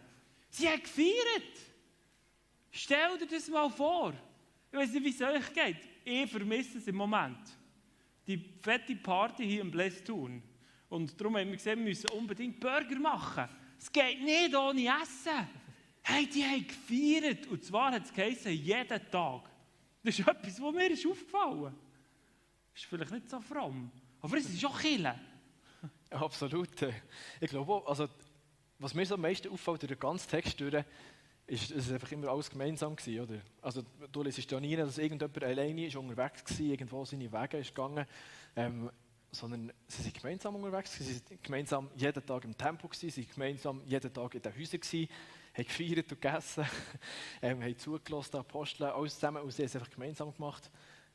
Sie 0.50 0.68
haben 0.68 0.82
gefeiert. 0.82 1.58
Stell 2.70 3.18
dir 3.18 3.26
das 3.26 3.48
mal 3.48 3.70
vor. 3.70 4.12
Ich 4.70 4.78
weiß 4.78 4.92
nicht, 4.92 5.04
wie 5.04 5.10
es 5.10 5.22
euch 5.22 5.52
geht. 5.54 5.88
Ich 6.04 6.30
vermisse 6.30 6.78
es 6.78 6.86
im 6.86 6.96
Moment. 6.96 7.38
Die 8.26 8.38
fette 8.62 8.96
Party 8.96 9.44
hier 9.44 9.62
im 9.62 9.70
Blästun. 9.70 10.42
Und 10.88 11.20
darum 11.20 11.36
haben 11.36 11.48
wir 11.48 11.56
gesehen, 11.56 11.78
wir 11.78 11.86
müssen 11.86 12.10
unbedingt 12.10 12.60
Burger 12.60 12.98
machen. 12.98 13.48
Es 13.78 13.90
geht 13.90 14.22
nicht 14.22 14.54
ohne 14.54 14.86
Essen. 15.02 15.48
Hey, 16.02 16.26
die 16.26 16.44
haben 16.44 16.66
gefeiert. 16.66 17.46
Und 17.46 17.64
zwar 17.64 17.92
hat 17.92 18.04
es 18.04 18.12
geheißen, 18.12 18.52
jeden 18.52 19.10
Tag. 19.10 19.50
Das 20.02 20.18
ist 20.18 20.26
etwas, 20.26 20.60
was 20.60 20.74
mir 20.74 20.90
ist 20.90 21.06
aufgefallen 21.06 21.74
ist. 22.74 22.84
vielleicht 22.84 23.10
nicht 23.12 23.28
so 23.28 23.40
fromm. 23.40 23.90
Aber 24.20 24.36
es 24.36 24.48
ist 24.48 24.64
auch 24.64 24.78
Kille. 24.78 25.18
Absolut. 26.10 26.68
Ich 27.40 27.50
glaube 27.50 27.82
also, 27.86 28.08
was 28.78 28.94
mir 28.94 29.06
so 29.06 29.14
am 29.14 29.20
meisten 29.22 29.48
auffällt 29.48 29.82
durch 29.82 29.92
den 29.92 29.98
ganzen 29.98 30.28
Text 30.28 30.60
durch, 30.60 30.84
ist, 31.52 31.70
es 31.70 31.92
einfach 31.92 32.10
immer 32.12 32.28
alles 32.28 32.48
gemeinsam 32.48 32.96
war. 32.96 33.22
Oder? 33.22 33.40
Also, 33.60 33.82
du 34.10 34.22
liest 34.22 34.50
ja 34.50 34.58
nie, 34.58 34.74
dass 34.74 34.98
irgendjemand 34.98 35.44
alleine 35.44 35.86
ist 35.86 35.96
unterwegs 35.96 36.42
war, 36.58 36.66
irgendwo 36.66 37.04
seine 37.04 37.30
Wege 37.30 37.58
ist 37.58 37.74
gegangen. 37.74 38.06
Ähm, 38.56 38.90
sondern 39.30 39.72
sie 39.86 40.02
sind 40.02 40.14
gemeinsam 40.14 40.56
unterwegs, 40.56 40.92
sie 40.92 41.04
sind 41.04 41.42
gemeinsam 41.42 41.90
jeden 41.96 42.24
Tag 42.24 42.44
im 42.44 42.56
Tempo, 42.56 42.88
sie 42.92 43.08
sind 43.08 43.32
gemeinsam 43.32 43.82
jeden 43.86 44.12
Tag 44.12 44.34
in 44.34 44.42
den 44.42 44.54
Häusern, 44.54 44.80
gewesen, 44.80 45.08
haben 45.54 45.64
gefeiert 45.64 46.12
und 46.12 46.20
gegessen, 46.20 46.66
ähm, 47.42 47.62
haben 47.62 47.78
zugelassen, 47.78 48.36
Apostel, 48.36 48.84
alles 48.84 49.14
zusammen, 49.14 49.42
und 49.42 49.50
sie 49.50 49.62
haben 49.62 49.66
es 49.66 49.76
einfach 49.76 49.90
gemeinsam 49.90 50.34
gemacht. 50.34 50.70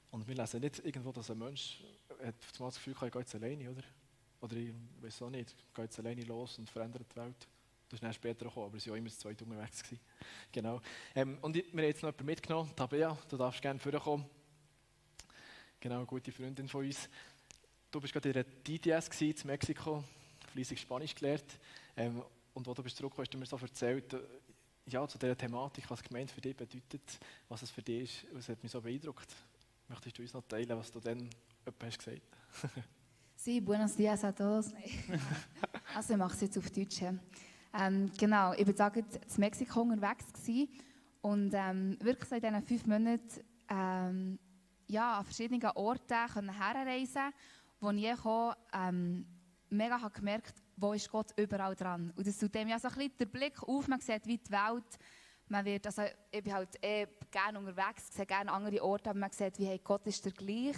Und 0.09 0.27
wir 0.27 0.35
lesen 0.35 0.61
nicht 0.61 0.83
irgendwo, 0.83 1.11
dass 1.11 1.29
ein 1.29 1.37
Mensch 1.37 1.83
hat 2.23 2.35
das 2.59 2.75
Gefühl 2.75 2.95
hat, 2.95 3.03
er 3.03 3.11
geht 3.11 3.21
jetzt 3.21 3.35
alleine, 3.35 3.69
oder? 3.69 3.83
Oder 4.41 4.55
ich 4.55 4.73
weiß 5.01 5.21
auch 5.23 5.29
nicht, 5.29 5.55
geht 5.73 5.85
jetzt 5.85 5.99
alleine 5.99 6.23
los 6.23 6.57
und 6.57 6.69
verändert 6.69 7.05
die 7.11 7.19
Welt. 7.19 7.47
Das 7.89 7.97
ist 7.97 8.03
dann 8.03 8.13
später 8.13 8.45
gekommen, 8.45 8.65
aber 8.67 8.77
es 8.77 8.87
war 8.89 8.97
immer 8.97 9.07
das 9.07 9.19
zweite 9.19 9.45
unterwegs. 9.45 9.81
Gewesen. 9.81 10.01
Genau. 10.51 10.81
Ähm, 11.15 11.37
und 11.41 11.55
wir 11.55 11.63
haben 11.63 11.79
jetzt 11.79 12.03
noch 12.03 12.09
jemanden 12.09 12.25
mitgenommen, 12.25 12.75
Tabea, 12.75 13.17
du 13.29 13.37
darfst 13.37 13.61
gerne 13.61 13.79
vorkommen. 13.79 14.25
Genau, 15.79 15.97
eine 15.97 16.05
gute 16.05 16.31
Freundin 16.31 16.67
von 16.67 16.85
uns. 16.85 17.09
Du 17.89 18.01
bist 18.01 18.11
gerade 18.11 18.29
in 18.29 18.33
der 18.33 18.43
DTS 18.43 19.21
in 19.21 19.35
Mexiko, 19.45 20.03
fließig 20.51 20.81
Spanisch 20.81 21.15
gelernt. 21.15 21.59
Ähm, 21.95 22.23
und 22.53 22.67
als 22.67 22.75
du 22.75 22.83
bist 22.83 22.97
zurückgekommen, 22.97 23.25
hast 23.25 23.33
du 23.33 23.37
mir 23.37 23.45
so 23.45 23.57
erzählt, 23.57 24.13
äh, 24.13 24.19
ja, 24.87 25.07
zu 25.07 25.17
dieser 25.17 25.37
Thematik, 25.37 25.89
was 25.89 26.03
Gemeinde 26.03 26.33
für 26.33 26.41
dich 26.41 26.55
bedeutet, 26.55 27.19
was 27.47 27.61
es 27.61 27.71
für 27.71 27.81
dich 27.81 28.23
ist. 28.23 28.35
Es 28.37 28.49
hat 28.49 28.63
mich 28.63 28.71
so 28.71 28.81
beeindruckt. 28.81 29.33
Möchtest 29.87 30.17
du 30.17 30.21
uns 30.23 30.33
noch 30.33 30.43
teilen, 30.43 30.77
was 30.77 30.91
du 30.91 30.99
dann 30.99 31.29
hast 31.81 31.99
gesagt 31.99 32.21
Sí, 33.35 33.61
buenos 33.61 33.95
días 33.95 34.23
a 34.23 34.31
todos. 34.31 34.73
also 35.95 36.13
ich 36.13 36.17
mache 36.17 36.33
es 36.33 36.41
jetzt 36.41 36.57
auf 36.57 36.71
Deutsch. 36.71 37.01
Ähm, 37.73 38.11
genau, 38.17 38.53
ich 38.53 38.67
war 38.77 38.95
in 38.95 39.05
Mexiko 39.37 39.81
unterwegs 39.81 40.31
gewesen 40.33 40.69
Und 41.21 41.53
ähm, 41.53 41.97
wirklich 42.01 42.29
so 42.29 42.35
in 42.35 42.41
diesen 42.41 42.61
fünf 42.63 42.85
Monaten 42.85 43.43
ähm, 43.69 44.39
ja, 44.87 45.19
an 45.19 45.25
verschiedenen 45.25 45.71
Orten 45.75 46.27
können 46.33 46.53
herreisen 46.53 47.33
wo 47.79 47.91
ich 47.91 48.11
auch, 48.25 48.55
ähm, 48.73 49.25
mega 49.69 50.01
habe 50.01 50.13
gemerkt 50.13 50.55
wo 50.77 50.93
ist 50.93 51.09
Gott 51.09 51.31
überall 51.37 51.75
dran. 51.75 52.13
Und 52.15 52.25
das 52.25 52.37
tut 52.37 52.53
dem 52.53 52.67
ja 52.67 52.79
so 52.79 52.87
ein 52.87 52.93
bisschen 52.93 53.17
den 53.17 53.29
Blick 53.29 53.61
auf, 53.63 53.87
man 53.87 53.99
sieht 53.99 54.25
wie 54.27 54.37
die 54.37 54.51
Welt, 54.51 54.97
man 55.47 55.65
wird, 55.65 55.85
also 55.87 56.03
ich 56.31 56.43
bin 56.43 56.53
halt 56.53 56.83
eh 56.83 57.07
gerne 57.31 57.57
unterwegs, 57.57 58.13
sehe 58.13 58.25
gerne 58.25 58.51
andere 58.51 58.83
Orte, 58.83 59.09
aber 59.09 59.19
man 59.19 59.31
sieht, 59.31 59.57
wie 59.57 59.65
hey, 59.65 59.81
Gott 59.83 60.05
ist 60.05 60.23
der 60.23 60.33
gleich, 60.33 60.75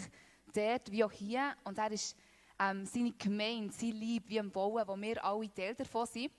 dort 0.54 0.92
wie 0.92 1.04
auch 1.04 1.12
hier. 1.12 1.54
Und 1.64 1.78
er 1.78 1.92
ist 1.92 2.16
ähm, 2.60 2.86
seine 2.86 3.12
Gemeinde, 3.12 3.74
sein 3.74 3.92
Lieb 3.92 4.24
wie 4.28 4.40
am 4.40 4.52
Bauen, 4.52 4.88
wo 4.88 4.96
wir 4.96 5.24
alle 5.24 5.54
Teil 5.54 5.76
davon 5.76 6.06
sind. 6.06 6.32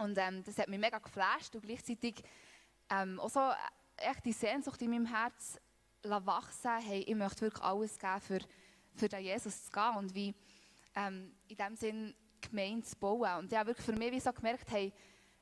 Und 0.00 0.16
ähm, 0.18 0.42
das 0.44 0.58
hat 0.58 0.68
mich 0.68 0.78
mega 0.78 0.98
geflasht 0.98 1.54
und 1.54 1.62
gleichzeitig 1.62 2.22
ähm, 2.90 3.20
auch 3.20 3.30
so 3.30 3.50
echt 3.96 4.24
die 4.24 4.32
Sehnsucht 4.32 4.80
in 4.82 4.90
meinem 4.90 5.06
Herz 5.06 5.60
wachsen, 6.02 6.80
hey, 6.80 7.00
ich 7.00 7.14
möchte 7.14 7.42
wirklich 7.42 7.62
alles 7.62 7.98
geben, 7.98 8.20
für, 8.20 8.40
für 8.94 9.08
den 9.08 9.22
Jesus 9.22 9.66
zu 9.66 9.70
gehen 9.70 9.96
und 9.96 10.14
wie 10.14 10.34
ähm, 10.94 11.34
in 11.48 11.56
dem 11.56 11.76
Sinn 11.76 12.14
Gemeinde 12.40 12.86
zu 12.86 12.96
bauen. 12.96 13.38
Und 13.40 13.52
ich 13.52 13.66
wirklich 13.66 13.84
für 13.84 13.92
mich 13.92 14.12
wie 14.12 14.20
so 14.20 14.32
gemerkt, 14.32 14.70
hey, 14.70 14.92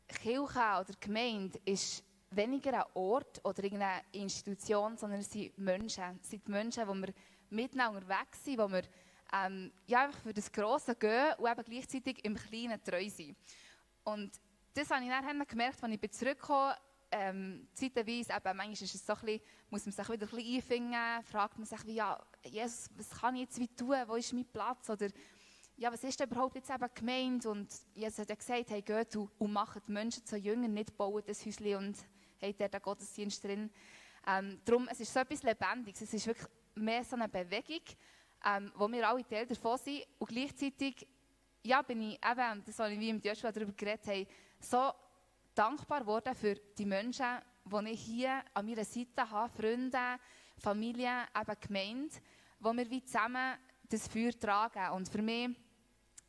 Kirche 0.09 0.59
oder 0.59 0.93
Gemeinde 1.01 1.61
ist 1.65 2.03
weniger 2.31 2.85
ein 2.85 2.91
Ort 2.95 3.41
oder 3.45 3.63
irgendeine 3.63 4.03
Institution, 4.13 4.97
sondern 4.97 5.21
es 5.21 5.31
sind 5.31 5.57
Menschen. 5.57 6.19
Es 6.21 6.31
sind 6.31 6.49
Menschen, 6.49 6.87
die 6.89 7.07
wir 7.07 7.15
miteinander 7.51 8.01
unterwegs 8.01 8.45
sind, 8.45 8.59
wo 8.59 8.69
wir 8.69 8.83
ähm, 9.33 9.73
ja, 9.87 10.05
einfach 10.05 10.21
für 10.21 10.35
das 10.35 10.51
Grosse 10.51 10.95
gehen 10.95 11.35
und 11.39 11.49
eben 11.49 11.65
gleichzeitig 11.65 12.25
im 12.25 12.35
Kleinen 12.35 12.83
treu 12.83 13.09
sind. 13.09 13.37
Und 14.05 14.33
das 14.79 14.91
habe 14.91 15.05
ich 15.05 15.11
dann 15.11 15.47
gemerkt, 15.47 15.83
als 15.83 15.93
ich 15.93 16.11
zurückgekommen 16.13 16.75
ähm, 17.11 17.69
zeitweise, 17.73 18.33
eben, 18.33 18.57
manchmal 18.57 18.73
ist 18.73 18.83
es 18.83 19.05
so 19.05 19.15
ein 19.15 19.21
bisschen, 19.21 19.41
muss 19.71 19.87
man 19.87 19.93
sich 19.93 20.09
wieder 20.09 20.27
ein 20.27 20.37
bisschen 20.37 20.55
einfinden, 20.55 21.23
fragt 21.25 21.59
man 21.59 21.67
sich, 21.67 21.87
wie, 21.87 21.95
ja, 21.95 22.23
Jesus, 22.45 22.91
was 22.97 23.11
kann 23.11 23.35
ich 23.35 23.43
jetzt 23.43 23.59
wie 23.59 23.69
tun, 23.69 23.97
wo 24.07 24.15
ist 24.15 24.33
mein 24.33 24.45
Platz? 24.45 24.89
Oder 24.91 25.09
ja, 25.77 25.91
was 25.91 26.05
ist 26.05 26.21
denn 26.21 26.29
überhaupt 26.29 26.55
jetzt 26.55 26.71
eben 26.71 26.89
gemeint? 26.95 27.47
Und 27.47 27.69
Jesus 27.95 28.19
hat 28.19 28.29
ja 28.29 28.35
gesagt, 28.37 28.71
hey, 28.71 28.83
geht 28.83 29.17
und 29.17 29.53
macht 29.53 29.89
die 29.89 29.93
Menschen 29.93 30.25
zu 30.25 30.37
Jüngern, 30.37 30.75
nicht 30.75 30.97
bauen 30.97 31.23
das 31.27 31.45
Häuschen 31.45 31.77
und 31.77 31.97
der 32.41 32.69
den 32.69 32.83
Gottesdienst 32.83 33.43
drin. 33.43 33.71
Ähm, 34.27 34.61
darum, 34.65 34.87
es 34.89 35.01
ist 35.01 35.13
so 35.13 35.21
etwas 35.21 35.43
Lebendiges, 35.43 36.03
es 36.03 36.15
ist 36.15 36.27
wirklich 36.27 36.49
mehr 36.75 37.03
so 37.03 37.17
eine 37.17 37.29
Bewegung, 37.29 37.83
ähm, 38.45 38.71
wo 38.77 38.89
wir 38.89 39.09
alle 39.09 39.27
Teil 39.27 39.47
davon 39.47 39.79
sind 39.79 40.05
und 40.19 40.29
gleichzeitig 40.29 41.09
ja, 41.65 41.83
bin 41.83 42.01
ich 42.03 42.19
eben, 42.25 42.53
und 42.53 42.69
das 42.69 42.79
habe 42.79 42.93
ich 42.93 43.01
wie 43.01 43.09
im 43.09 43.21
Joshua 43.21 43.51
darüber 43.51 43.73
geredet 43.73 44.07
haben, 44.07 44.27
so 44.61 44.93
dankbar 45.55 46.01
geworden 46.01 46.35
für 46.35 46.55
die 46.55 46.85
Menschen, 46.85 47.39
die 47.65 47.91
ich 47.91 48.01
hier 48.01 48.43
an 48.55 48.67
meiner 48.67 48.85
Seite 48.85 49.31
habe, 49.31 49.53
Freunde, 49.53 50.19
Familie, 50.57 51.27
eben 51.39 51.61
Gemeinde, 51.61 52.15
wo 52.61 52.73
wir 52.73 52.89
wie 52.91 53.05
zusammen 53.05 53.57
das 53.89 54.09
Feuer 54.09 54.33
tragen. 54.39 54.93
Und 54.95 55.09
für 55.09 55.23
mich 55.23 55.51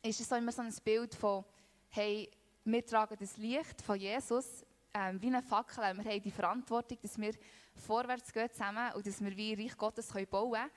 ist 0.02 0.20
es 0.20 0.30
immer 0.30 0.52
so 0.52 0.62
ein 0.62 0.74
Bild 0.84 1.14
von, 1.14 1.44
hey, 1.88 2.30
wir 2.64 2.84
tragen 2.84 3.16
das 3.18 3.36
Licht 3.36 3.80
von 3.82 3.98
Jesus 3.98 4.64
ähm, 4.94 5.20
wie 5.20 5.28
eine 5.28 5.42
Fackel. 5.42 5.82
Wir 5.82 6.12
haben 6.12 6.22
die 6.22 6.30
Verantwortung, 6.30 6.98
dass 7.02 7.18
wir 7.18 7.32
vorwärts 7.74 8.32
gehen 8.32 8.50
zusammen 8.50 8.92
und 8.94 9.06
dass 9.06 9.22
wir 9.22 9.36
wie 9.36 9.54
Reich 9.54 9.76
Gottes 9.76 10.08
bauen 10.30 10.52
können. 10.52 10.70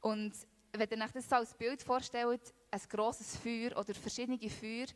Und 0.00 0.32
wenn 0.72 0.88
ihr 0.90 1.04
euch 1.04 1.12
das 1.12 1.28
so 1.28 1.36
als 1.36 1.54
Bild 1.54 1.82
vorstellt, 1.82 2.54
ein 2.70 2.80
grosses 2.88 3.36
Feuer 3.36 3.76
oder 3.76 3.94
verschiedene 3.94 4.38
Feuer, 4.50 4.86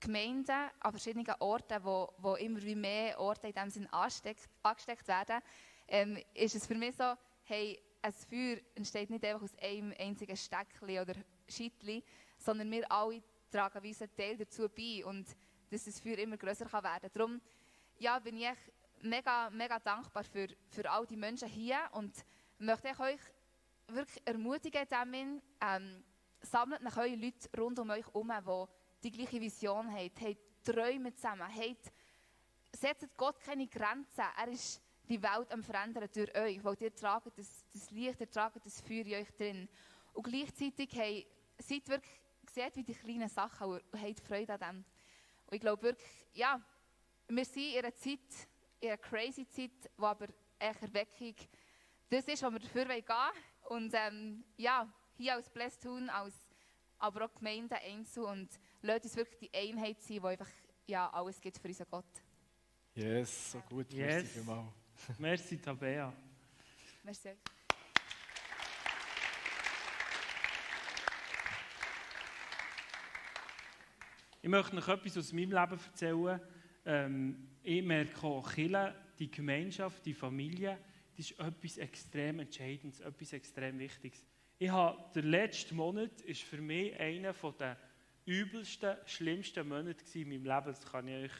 Gemeinden 0.00 0.70
an 0.80 0.90
verschiedenen 0.90 1.34
Orten, 1.38 1.84
wo, 1.84 2.12
wo 2.18 2.34
immer 2.34 2.62
wie 2.62 2.74
mehr 2.74 3.18
Orte 3.20 3.48
in 3.48 3.54
diesem 3.54 3.70
Sinn 3.70 3.88
angesteckt 3.92 5.08
werden, 5.08 5.40
ähm, 5.88 6.18
ist 6.34 6.54
es 6.54 6.66
für 6.66 6.74
mich 6.74 6.96
so, 6.96 7.14
hey, 7.44 7.80
ein 8.02 8.12
Feuer 8.12 8.58
entsteht 8.74 9.10
nicht 9.10 9.24
einfach 9.24 9.42
aus 9.42 9.56
einem 9.58 9.94
einzigen 9.98 10.36
Steckchen 10.36 10.98
oder 10.98 11.14
Schittli, 11.48 12.02
sondern 12.36 12.70
wir 12.70 12.90
alle 12.90 13.22
tragen 13.50 13.78
einen 13.78 14.16
Teil 14.16 14.36
dazu 14.36 14.68
bei 14.68 15.04
und 15.04 15.26
dass 15.70 15.84
das 15.84 16.00
Feuer 16.00 16.18
immer 16.18 16.36
größer 16.36 16.66
kann 16.66 16.84
werden. 16.84 17.10
Darum 17.12 17.40
ja, 17.98 18.18
bin 18.18 18.36
ich 18.36 18.48
mega, 19.02 19.50
mega 19.50 19.78
dankbar 19.78 20.24
für, 20.24 20.48
für 20.68 20.90
all 20.90 21.06
die 21.06 21.16
Menschen 21.16 21.48
hier 21.48 21.78
und 21.92 22.12
möchte 22.58 22.88
ich 22.88 22.98
euch 22.98 23.20
wirklich 23.88 24.22
ermutigen, 24.26 24.86
damit, 24.88 25.42
ähm, 25.60 26.04
sammelt 26.40 26.82
nach 26.82 26.96
euch 26.96 27.14
Leute 27.16 27.60
rund 27.60 27.78
um 27.78 27.90
euch 27.90 28.06
herum, 28.06 28.32
die 28.32 28.81
die 29.02 29.10
gleiche 29.10 29.40
Vision 29.40 29.90
haben, 29.92 30.10
haben 30.20 30.36
Träume 30.64 31.14
zusammen, 31.14 31.54
haben, 31.54 31.76
setzt 32.72 33.16
Gott 33.16 33.40
keine 33.40 33.66
Grenzen. 33.66 34.24
Er 34.36 34.48
ist 34.48 34.80
die 35.08 35.22
Welt 35.22 35.50
am 35.52 35.62
Verändern 35.62 36.08
durch 36.12 36.34
euch, 36.36 36.64
weil 36.64 36.76
ihr 36.80 36.94
tragt 36.94 37.36
das, 37.36 37.64
das 37.72 37.90
Licht, 37.90 38.20
ihr 38.20 38.30
tragt 38.30 38.64
das 38.64 38.80
Feuer 38.80 39.04
in 39.04 39.14
euch 39.14 39.30
drin. 39.32 39.68
Und 40.12 40.22
gleichzeitig 40.24 40.90
hey, 40.92 41.26
seid 41.58 41.88
wirklich, 41.88 42.20
seht 42.50 42.76
wie 42.76 42.84
die 42.84 42.94
kleinen 42.94 43.28
Sachen 43.28 43.66
und 43.66 43.82
habt 44.00 44.20
Freude 44.20 44.54
an 44.54 44.60
dem. 44.60 44.84
Und 45.46 45.54
ich 45.54 45.60
glaube 45.60 45.82
wirklich, 45.82 46.26
ja, 46.32 46.60
wir 47.28 47.44
sind 47.44 47.72
in 47.72 47.78
einer 47.78 47.94
Zeit, 47.94 48.20
in 48.80 48.88
einer 48.88 48.98
crazy 48.98 49.46
Zeit, 49.48 49.90
wo 49.96 50.06
aber 50.06 50.28
echt 50.58 50.82
Erweckung 50.82 51.34
das 52.08 52.26
ist, 52.26 52.42
was 52.42 52.52
wir 52.52 52.60
dafür 52.60 52.84
gehen 52.84 53.04
wollen. 53.08 53.32
Und 53.68 53.94
ähm, 53.94 54.44
ja, 54.56 54.92
hier 55.16 55.34
als 55.34 55.48
Blästun, 55.48 56.10
als 56.10 56.34
aber 56.98 57.24
auch 57.24 57.34
Gemeinde 57.34 57.76
Einzel 57.76 58.24
und 58.24 58.48
lasst 58.82 59.04
uns 59.04 59.16
wirklich 59.16 59.38
die 59.38 59.54
Einheit 59.54 60.00
sein, 60.00 60.20
die 60.20 60.26
einfach 60.26 60.48
ja, 60.86 61.08
alles 61.10 61.40
gibt 61.40 61.58
für 61.58 61.68
unseren 61.68 61.86
Gott. 61.90 62.22
Yes, 62.94 63.52
so 63.52 63.60
gut. 63.60 63.90
Yes. 63.92 64.44
Merci, 64.44 65.12
Merci 65.18 65.58
Tabea. 65.58 66.12
Merci. 67.04 67.30
Ich 74.42 74.48
möchte 74.48 74.74
noch 74.74 74.88
etwas 74.88 75.16
aus 75.16 75.32
meinem 75.32 75.52
Leben 75.52 75.80
erzählen. 75.84 76.40
Ähm, 76.84 77.48
ich 77.62 77.82
merke 77.82 78.26
auch, 78.26 78.52
Kirche, 78.52 78.94
die 79.18 79.30
Gemeinschaft, 79.30 80.04
die 80.04 80.14
Familie, 80.14 80.78
das 81.16 81.30
ist 81.30 81.38
etwas 81.38 81.78
extrem 81.78 82.40
Entscheidendes, 82.40 83.00
etwas 83.00 83.32
extrem 83.32 83.78
Wichtiges. 83.78 84.24
Ich 84.58 84.68
habe, 84.68 84.98
der 85.14 85.22
letzte 85.22 85.74
Monat 85.74 86.26
war 86.26 86.34
für 86.34 86.60
mich 86.60 86.98
einer 86.98 87.32
der 87.32 87.78
übelsten, 88.24 88.96
schlimmsten 89.06 89.68
Monate 89.68 90.04
in 90.14 90.28
meinem 90.28 90.44
Leben. 90.44 90.66
Das 90.66 90.84
kann 90.84 91.08
ich 91.08 91.24
euch 91.24 91.38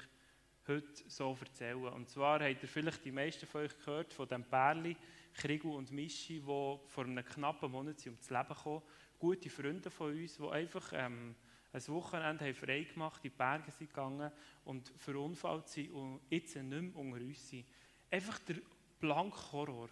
heute 0.66 1.08
so 1.08 1.36
erzählen. 1.40 1.84
Und 1.84 2.08
zwar 2.08 2.40
habt 2.40 2.62
ihr 2.62 2.68
vielleicht 2.68 3.04
die 3.04 3.12
meisten 3.12 3.46
von 3.46 3.62
euch 3.62 3.78
gehört 3.78 4.12
von 4.12 4.28
dem 4.28 4.44
Pärli, 4.44 4.96
Krigu 5.34 5.76
und 5.76 5.92
Mischi, 5.92 6.40
die 6.40 6.40
vor 6.42 7.04
einem 7.04 7.24
knappen 7.24 7.70
Monat 7.70 8.04
ums 8.06 8.30
Leben 8.30 8.54
kamen. 8.54 8.82
Gute 9.18 9.50
Freunde 9.50 9.90
von 9.90 10.12
uns, 10.12 10.36
die 10.36 10.48
einfach 10.48 10.92
ähm, 10.94 11.34
ein 11.72 11.88
Wochenende 11.88 12.44
haben 12.44 12.54
frei 12.54 12.82
gemacht, 12.82 13.24
in 13.24 13.30
die 13.30 13.36
Berge 13.36 13.70
sind 13.70 13.88
gegangen 13.88 14.30
und 14.64 14.92
verunfallt 14.98 15.68
sind 15.68 15.90
und 15.92 16.20
jetzt 16.28 16.56
nicht 16.56 16.68
mehr 16.68 16.96
unter 16.96 17.16
uns 17.16 17.48
sind. 17.48 17.64
Einfach 18.10 18.38
der 18.40 18.56
blanke 19.00 19.52
Horror. 19.52 19.88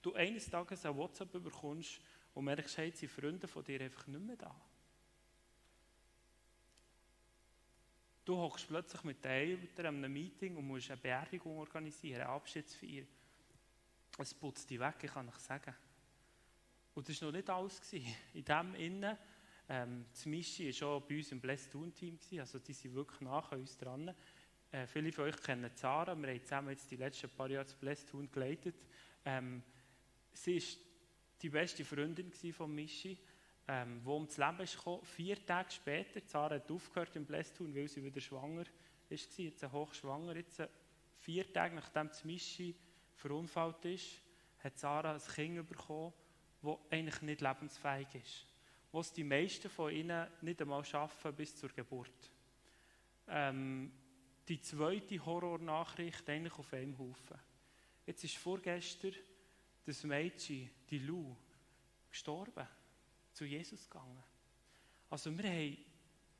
Du 0.00 0.14
eines 0.14 0.50
Tages 0.50 0.84
ein 0.84 0.96
WhatsApp 0.96 1.32
bekommst 1.32 2.00
und 2.34 2.44
merkst, 2.44 2.78
hey, 2.78 2.90
sind 2.90 3.10
Freunde 3.10 3.46
von 3.46 3.62
dir 3.62 3.80
einfach 3.82 4.06
nicht 4.06 4.20
mehr 4.20 4.36
da. 4.36 4.54
Du 8.24 8.36
hockst 8.36 8.68
plötzlich 8.68 9.02
mit 9.04 9.24
den 9.24 9.30
Eltern 9.30 9.86
an 9.86 9.96
einem 9.96 10.12
Meeting 10.12 10.56
und 10.56 10.66
musst 10.66 10.90
eine 10.90 11.00
Beerdigung 11.00 11.58
organisieren, 11.58 12.22
eine 12.22 12.30
Abschiedsfeier. 12.30 13.04
Es 14.18 14.34
putzt 14.34 14.70
dich 14.70 14.78
weg, 14.78 14.96
ich 15.02 15.12
kann 15.12 15.28
euch 15.28 15.38
sagen. 15.38 15.74
Und 16.94 17.08
das 17.08 17.20
war 17.20 17.28
noch 17.28 17.36
nicht 17.36 17.50
alles. 17.50 17.92
In 17.92 18.44
dem 18.44 18.74
Innen 18.74 19.16
ähm, 19.68 20.06
das 20.12 20.26
Mischi 20.26 20.66
war 20.66 20.72
schon 20.72 21.02
bei 21.08 21.16
uns 21.16 21.32
im 21.32 21.40
Blessed 21.40 21.72
Team, 21.94 22.18
also 22.38 22.58
die 22.58 22.72
sind 22.72 22.94
wirklich 22.94 23.20
nach 23.20 23.52
uns 23.52 23.76
dran. 23.76 24.14
Äh, 24.70 24.86
viele 24.86 25.12
von 25.12 25.24
euch 25.24 25.40
kennen 25.40 25.70
Zara, 25.74 26.14
wir 26.14 26.28
haben 26.28 26.42
zusammen 26.42 26.70
jetzt 26.70 26.90
die 26.90 26.96
letzten 26.96 27.30
paar 27.30 27.48
Jahre 27.48 27.64
das 27.64 27.74
Blessed 27.74 28.12
geleitet. 28.32 28.74
Ähm, 29.24 29.62
sie 30.32 30.56
war 30.56 30.82
die 31.40 31.48
beste 31.48 31.84
Freundin 31.84 32.32
von 32.32 32.74
Mischi, 32.74 33.16
ähm, 33.68 34.00
die 34.02 34.08
ums 34.08 34.36
Leben 34.36 34.60
ist 34.60 34.76
gekommen. 34.76 35.04
Vier 35.04 35.44
Tage 35.44 35.70
später, 35.70 36.24
Zara 36.26 36.56
hat 36.56 36.70
aufgehört 36.70 37.16
im 37.16 37.24
Blessed 37.24 37.60
weil 37.60 37.88
sie 37.88 38.02
wieder 38.02 38.20
schwanger 38.20 38.64
war, 38.64 39.18
jetzt 39.36 39.72
hochschwanger. 39.72 40.36
Jetzt, 40.36 40.60
äh, 40.60 40.68
vier 41.18 41.52
Tage 41.52 41.74
nachdem 41.74 42.08
das 42.08 42.24
Mischi 42.24 42.74
verunfallt 43.14 43.84
ist, 43.84 44.20
hat 44.62 44.78
Zara 44.78 45.14
ein 45.14 45.20
Kind 45.20 45.68
bekommen, 45.68 46.12
das 46.62 46.78
eigentlich 46.90 47.22
nicht 47.22 47.40
lebensfähig 47.40 48.14
ist 48.14 48.46
was 48.92 49.12
die 49.12 49.24
meisten 49.24 49.70
von 49.70 49.90
ihnen 49.90 50.28
nicht 50.42 50.60
einmal 50.60 50.84
schaffen 50.84 51.34
bis 51.34 51.56
zur 51.56 51.70
Geburt. 51.70 52.30
Ähm, 53.26 53.90
die 54.46 54.60
zweite 54.60 55.24
Horrornachricht 55.24 56.28
eigentlich 56.28 56.58
auf 56.58 56.72
einem 56.74 56.98
Haufen. 56.98 57.38
Jetzt 58.06 58.24
ist 58.24 58.36
vorgestern 58.36 59.14
das 59.84 60.04
Mädchen, 60.04 60.70
die 60.90 60.98
Lou, 60.98 61.34
gestorben, 62.10 62.68
zu 63.32 63.44
Jesus 63.44 63.88
gegangen. 63.88 64.22
Also 65.10 65.36
wir 65.36 65.44
haben 65.44 65.76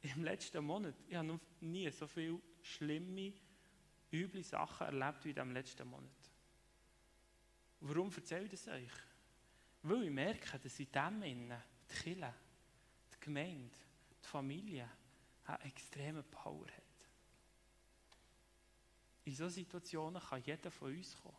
im 0.03 0.25
letzten 0.25 0.65
Monat, 0.65 0.95
ich 1.09 1.15
habe 1.15 1.29
noch 1.29 1.41
nie 1.61 1.91
so 1.91 2.07
viele 2.07 2.41
schlimme, 2.63 3.33
üble 4.13 4.43
Sachen 4.43 4.87
erlebt 4.87 5.25
wie 5.25 5.31
im 5.31 5.53
letzten 5.53 5.89
Monat. 5.89 6.11
Warum 7.81 8.13
erzähle 8.15 8.45
ich 8.45 8.51
das 8.51 8.69
euch? 8.69 8.93
Weil 9.83 10.05
ich 10.05 10.11
merke, 10.11 10.59
dass 10.59 10.79
in 10.79 10.93
dem 10.93 11.23
Innen 11.23 11.63
die 11.91 11.95
Kirche, 11.95 12.35
die 13.15 13.21
Gemeinde, 13.21 13.77
die 14.23 14.29
Familie 14.29 14.89
eine 15.45 15.65
extreme 15.65 16.23
Power 16.23 16.67
hat. 16.67 16.83
In 19.25 19.35
solchen 19.35 19.55
Situationen 19.55 20.21
kann 20.21 20.43
jeder 20.45 20.71
von 20.71 20.95
uns 20.95 21.17
kommen. 21.21 21.37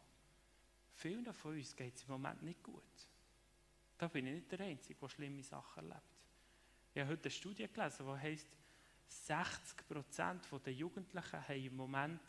Vielen 0.96 1.34
von 1.34 1.56
uns 1.56 1.76
geht 1.76 1.96
es 1.96 2.04
im 2.04 2.12
Moment 2.12 2.44
nicht 2.44 2.62
gut. 2.64 2.84
Da 4.04 4.10
bin 4.10 4.28
ich 4.28 4.34
nicht 4.34 4.52
der 4.52 4.60
Einzige, 4.60 5.00
der 5.00 5.08
schlimme 5.08 5.42
Sachen 5.42 5.90
erlebt. 5.90 6.04
Ich 6.94 7.00
habe 7.00 7.12
heute 7.12 7.24
eine 7.24 7.32
Studie 7.32 7.70
gelesen, 7.70 8.06
die 8.06 8.20
heisst, 8.20 8.50
60 9.08 9.88
Prozent 9.88 10.46
der 10.66 10.74
Jugendlichen 10.74 11.48
haben 11.48 11.66
im 11.66 11.78
Moment, 11.78 12.22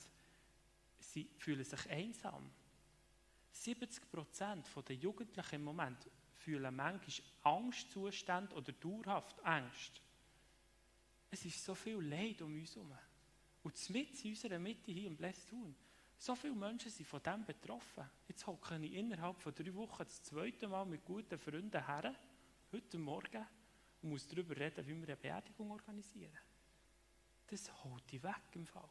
sie 1.00 1.28
fühlen 1.36 1.64
sich 1.64 1.90
einsam. 1.90 2.48
70 3.50 4.08
Prozent 4.08 4.68
der 4.88 4.94
Jugendlichen 4.94 5.56
im 5.56 5.64
Moment 5.64 6.08
fühlen 6.36 6.76
manchmal 6.76 7.26
Angstzustände 7.42 8.54
oder 8.54 8.70
dauerhaft 8.70 9.44
Angst. 9.44 10.00
Es 11.28 11.44
ist 11.44 11.64
so 11.64 11.74
viel 11.74 11.96
Leid 11.96 12.40
um 12.40 12.54
uns 12.54 12.76
herum. 12.76 12.96
Und 13.64 13.90
mit 13.90 14.24
in 14.24 14.30
unserer 14.30 14.60
Mitte 14.60 14.92
hier 14.92 15.08
im 15.08 15.16
Blästun, 15.16 15.74
so 16.24 16.34
viele 16.34 16.54
Menschen 16.54 16.90
sind 16.90 17.06
von 17.06 17.22
dem 17.22 17.44
betroffen. 17.44 18.08
Jetzt 18.26 18.46
hocke 18.46 18.78
ich 18.78 18.94
innerhalb 18.94 19.38
von 19.38 19.54
drei 19.54 19.74
Wochen 19.74 20.04
das 20.04 20.22
zweite 20.22 20.66
Mal 20.66 20.86
mit 20.86 21.04
guten 21.04 21.38
Freunden 21.38 21.84
her, 21.84 22.14
heute 22.72 22.98
Morgen, 22.98 23.46
und 24.00 24.08
muss 24.08 24.26
darüber 24.26 24.56
reden, 24.56 24.86
wie 24.86 24.98
wir 24.98 25.08
eine 25.08 25.16
Beerdigung 25.16 25.70
organisieren. 25.70 26.38
Das 27.46 27.70
holt 27.84 28.10
dich 28.10 28.22
weg 28.22 28.42
im 28.52 28.66
Fall. 28.66 28.88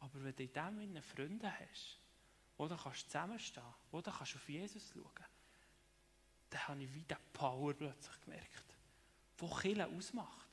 Aber 0.00 0.24
wenn 0.24 0.34
du 0.34 0.42
in 0.42 0.52
dem 0.52 0.78
Sinne 0.80 1.02
Freunde 1.02 1.52
hast, 1.52 2.00
wo 2.56 2.66
du 2.66 2.76
kannst 2.76 3.08
zusammenstehen 3.08 3.74
wo 3.92 4.00
du 4.00 4.10
kannst 4.10 4.34
auf 4.34 4.48
Jesus 4.48 4.90
schauen 4.92 5.26
dann 6.50 6.68
habe 6.68 6.82
ich 6.82 6.94
wieder 6.94 7.18
Power 7.32 7.74
plötzlich 7.74 8.20
gemerkt, 8.22 8.76
die 9.40 9.46
Kirche 9.46 9.86
ausmacht. 9.86 10.48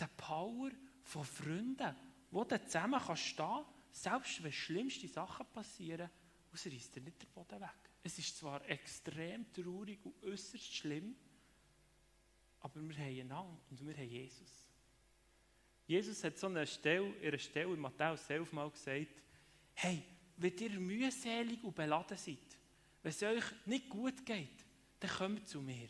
Die 0.00 0.06
Power 0.16 0.70
von 1.02 1.24
Freunden, 1.24 1.94
wo 2.30 2.42
du 2.42 2.60
zusammen 2.66 3.00
kannst 3.00 3.22
stehen 3.22 3.64
selbst 3.94 4.42
wenn 4.42 4.52
schlimmste 4.52 5.08
Sachen 5.08 5.46
passieren, 5.46 6.10
ausreißt 6.52 6.96
dir 6.96 7.00
nicht 7.00 7.22
der 7.22 7.26
Boden 7.28 7.60
weg. 7.60 7.90
Es 8.02 8.18
ist 8.18 8.36
zwar 8.36 8.68
extrem 8.68 9.50
traurig 9.52 10.04
und 10.04 10.22
äußerst 10.22 10.74
schlimm, 10.74 11.14
aber 12.60 12.80
wir 12.80 12.96
haben 12.96 13.20
einander 13.20 13.56
und 13.70 13.86
wir 13.86 13.94
haben 13.96 14.08
Jesus. 14.08 14.66
Jesus 15.86 16.24
hat 16.24 16.38
so 16.38 16.48
eine 16.48 16.66
Stelle, 16.66 17.14
in 17.20 17.28
einer 17.28 17.38
Stelle 17.38 17.72
in 17.72 17.80
Matthäus 17.80 18.28
11 18.28 18.52
mal 18.52 18.70
gesagt, 18.70 19.22
hey, 19.74 20.02
wenn 20.36 20.58
ihr 20.58 20.80
mühselig 20.80 21.62
und 21.62 21.74
beladen 21.74 22.16
seid, 22.16 22.58
wenn 23.02 23.10
es 23.10 23.22
euch 23.22 23.44
nicht 23.66 23.88
gut 23.88 24.24
geht, 24.26 24.64
dann 24.98 25.10
kommt 25.10 25.48
zu 25.48 25.60
mir. 25.60 25.88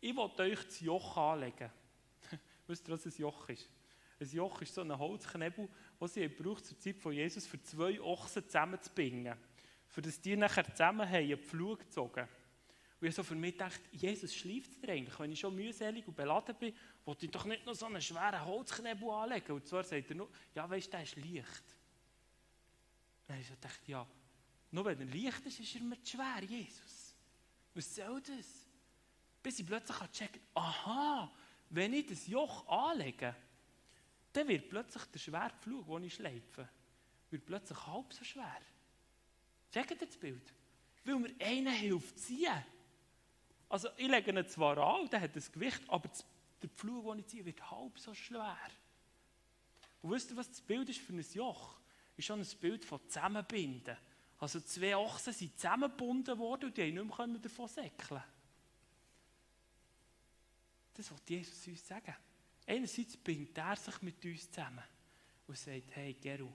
Ich 0.00 0.16
will 0.16 0.30
euch 0.38 0.64
das 0.64 0.80
Joch 0.80 1.16
anlegen. 1.16 1.70
Wisst 2.66 2.88
ihr, 2.88 2.92
was 2.92 3.06
ein 3.06 3.12
Joch 3.18 3.48
ist? 3.50 3.68
Ein 4.18 4.30
Joch 4.30 4.60
ist 4.62 4.74
so 4.74 4.80
ein 4.80 4.98
Holzknebel, 4.98 5.68
den 6.00 6.08
sie 6.08 6.28
braucht 6.28 6.64
zur 6.64 6.78
Zeit 6.78 6.98
von 6.98 7.12
Jesus, 7.12 7.46
für 7.46 7.62
zwei 7.62 8.00
Ochsen 8.00 8.44
zusammenzubinden. 8.44 9.34
Für 9.88 10.02
das 10.02 10.20
die 10.20 10.36
nachher 10.36 10.64
zusammen 10.64 11.06
haben, 11.06 11.16
einen 11.16 11.38
Pflug 11.38 11.80
gezogen. 11.80 12.26
Und 13.00 13.08
ich 13.08 13.14
so 13.14 13.22
für 13.22 13.34
mich 13.34 13.52
gedacht, 13.52 13.80
Jesus 13.92 14.34
schläft 14.34 14.82
dir 14.82 14.92
eigentlich. 14.92 15.18
Wenn 15.18 15.32
ich 15.32 15.40
schon 15.40 15.54
mühselig 15.54 16.06
und 16.06 16.14
beladen 16.14 16.54
bin, 16.56 16.74
wollte 17.04 17.26
ich 17.26 17.32
doch 17.32 17.44
nicht 17.46 17.64
noch 17.64 17.74
so 17.74 17.86
einen 17.86 18.00
schweren 18.00 18.44
Holzknebel 18.44 19.08
anlegen. 19.08 19.52
Und 19.52 19.66
zwar 19.66 19.84
sagt 19.84 20.10
er 20.10 20.16
nur, 20.16 20.28
ja 20.54 20.68
weißt 20.68 20.86
du, 20.86 20.90
der 20.90 21.02
ist 21.02 21.16
leicht. 21.16 21.64
Dann 23.26 23.40
ich 23.40 23.46
so 23.46 23.54
gedacht, 23.54 23.88
ja, 23.88 24.06
nur 24.70 24.84
wenn 24.84 25.00
er 25.00 25.06
leicht 25.06 25.46
ist, 25.46 25.60
ist 25.60 25.74
er 25.74 25.82
mir 25.82 26.02
zu 26.02 26.16
schwer, 26.16 26.42
Jesus. 26.46 27.14
Was 27.74 27.94
soll 27.94 28.20
das? 28.20 28.66
Bis 29.42 29.58
ich 29.58 29.66
plötzlich 29.66 30.10
checken 30.12 30.42
aha, 30.54 31.32
wenn 31.70 31.94
ich 31.94 32.06
das 32.06 32.26
Joch 32.26 32.68
anlege, 32.68 33.34
dann 34.32 34.48
wird 34.48 34.68
plötzlich 34.68 35.04
der 35.04 35.18
schwere 35.18 35.52
Pflug, 35.60 35.86
den 35.86 36.04
ich 36.04 36.14
schleife, 36.14 36.68
wird 37.30 37.46
plötzlich 37.46 37.86
halb 37.86 38.12
so 38.12 38.24
schwer. 38.24 38.60
Checkt 39.72 39.90
ihr 39.90 40.06
das 40.06 40.16
Bild? 40.16 40.52
Weil 41.04 41.18
mir 41.18 41.34
einer 41.40 41.70
hilft 41.70 42.18
ziehen. 42.18 42.64
Also 43.68 43.88
ich 43.96 44.08
lege 44.08 44.30
ihn 44.30 44.48
zwar 44.48 44.78
an, 44.78 45.08
der 45.08 45.20
hat 45.20 45.36
das 45.36 45.50
Gewicht, 45.50 45.82
aber 45.88 46.10
der 46.60 46.68
Pflug, 46.70 47.06
den 47.06 47.20
ich 47.20 47.26
ziehe, 47.26 47.44
wird 47.44 47.70
halb 47.70 47.98
so 47.98 48.14
schwer. 48.14 48.58
Und 50.02 50.10
wisst 50.10 50.30
ihr, 50.30 50.36
was 50.36 50.48
das 50.48 50.60
Bild 50.60 50.88
ist 50.88 51.00
für 51.00 51.12
ein 51.12 51.24
Joch? 51.32 51.78
Ist 52.16 52.26
schon 52.26 52.40
ein 52.40 52.46
Bild 52.60 52.84
von 52.84 53.00
Zusammenbinden. 53.08 53.96
Also 54.38 54.60
zwei 54.60 54.96
Ochsen 54.96 55.32
sind 55.32 55.58
zusammengebunden 55.58 56.38
worden 56.38 56.66
und 56.66 56.76
die 56.76 56.82
haben 56.82 57.06
nicht 57.06 57.18
mehr 57.18 57.38
davon 57.38 57.68
säckeln 57.68 58.22
Das 60.94 61.10
wollte 61.10 61.34
Jesus 61.34 61.66
uns 61.66 61.86
sagen. 61.86 62.14
Einerseits 62.70 63.16
bindet 63.16 63.58
er 63.58 63.74
sich 63.74 64.00
mit 64.00 64.24
uns 64.24 64.48
zusammen 64.48 64.84
und 65.48 65.58
sagt, 65.58 65.96
hey 65.96 66.14
Geru, 66.14 66.52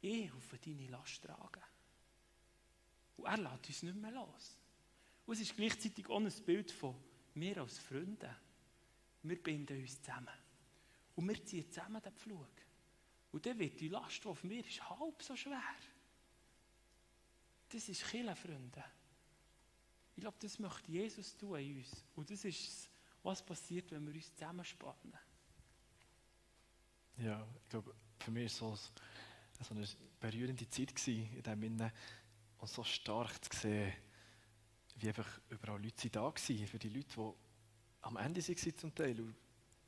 ich 0.00 0.30
helfe 0.30 0.58
deine 0.58 0.86
Last 0.86 1.22
tragen. 1.22 1.64
Und 3.16 3.24
er 3.24 3.36
lässt 3.36 3.66
uns 3.66 3.82
nicht 3.82 3.96
mehr 3.96 4.12
los. 4.12 4.56
Und 5.26 5.34
es 5.34 5.40
ist 5.40 5.56
gleichzeitig 5.56 6.08
auch 6.08 6.20
ein 6.20 6.32
Bild 6.46 6.70
von 6.70 6.94
mir 7.34 7.60
als 7.60 7.80
Freunde. 7.80 8.32
Wir 9.24 9.42
binden 9.42 9.80
uns 9.80 10.00
zusammen. 10.00 10.28
Und 11.16 11.28
wir 11.28 11.44
ziehen 11.44 11.68
zusammen 11.68 12.00
den 12.00 12.12
Pflug. 12.12 12.52
Und 13.32 13.44
dann 13.44 13.58
wird 13.58 13.80
die 13.80 13.88
Last, 13.88 14.22
die 14.22 14.28
auf 14.28 14.44
mir 14.44 14.64
ist, 14.64 14.88
halb 14.88 15.20
so 15.20 15.34
schwer. 15.34 15.74
Das 17.70 17.88
ist 17.88 18.04
Kille, 18.04 18.36
Freunde. 18.36 18.84
Ich 20.14 20.20
glaube, 20.20 20.36
das 20.38 20.60
möchte 20.60 20.92
Jesus 20.92 21.36
tun 21.36 21.58
in 21.58 21.78
uns. 21.78 22.04
Und 22.14 22.30
das 22.30 22.44
ist, 22.44 22.87
was 23.22 23.44
passiert, 23.44 23.90
wenn 23.90 24.06
wir 24.06 24.14
uns 24.14 24.32
zusammenspannen. 24.34 25.18
Ja, 27.18 27.46
ich 27.62 27.68
glaube, 27.68 27.94
für 28.18 28.30
mich 28.30 28.60
war 28.60 28.74
es 28.74 28.90
so 29.60 29.74
eine 29.74 29.86
berührende 30.20 30.68
Zeit, 30.68 31.08
in 31.08 31.42
dem 31.42 31.60
Sinne, 31.60 31.92
und 32.58 32.68
so 32.68 32.82
stark 32.84 33.44
zu 33.44 33.56
sehen, 33.58 33.92
wie 34.96 35.08
einfach 35.08 35.40
überall 35.48 35.82
Leute 35.82 36.10
da 36.10 36.22
waren, 36.22 36.36
für 36.36 36.78
die 36.78 36.88
Leute, 36.88 37.08
die 37.16 37.32
am 38.02 38.16
Ende 38.16 38.40
waren 38.40 38.76
zum 38.76 38.94
Teil. 38.94 39.20
Und 39.20 39.34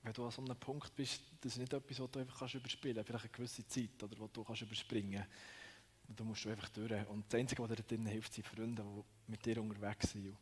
wenn 0.02 0.12
du 0.12 0.24
an 0.24 0.30
so 0.30 0.42
einem 0.42 0.56
Punkt 0.56 0.94
bist, 0.94 1.22
das 1.40 1.52
ist 1.52 1.58
nicht 1.58 1.72
etwas, 1.72 2.00
was 2.00 2.10
du 2.10 2.18
einfach 2.20 2.38
kannst 2.38 2.54
überspielen 2.54 2.96
kannst, 2.96 3.08
vielleicht 3.08 3.24
eine 3.24 3.32
gewisse 3.32 3.66
Zeit, 3.66 4.02
oder 4.02 4.18
was 4.20 4.32
du 4.32 4.44
kannst 4.44 4.62
überspringen 4.62 5.20
kannst. 5.20 6.18
Da 6.18 6.24
musst 6.24 6.44
du 6.44 6.50
einfach 6.50 6.68
durch. 6.70 7.06
Und 7.08 7.32
das 7.32 7.38
Einzige, 7.38 7.62
was 7.62 7.76
dir 7.76 7.82
drin 7.82 8.06
hilft, 8.06 8.32
sind 8.32 8.46
Freunde, 8.46 8.82
die 8.82 9.30
mit 9.30 9.44
dir 9.44 9.60
unterwegs 9.60 10.10
sind. 10.10 10.36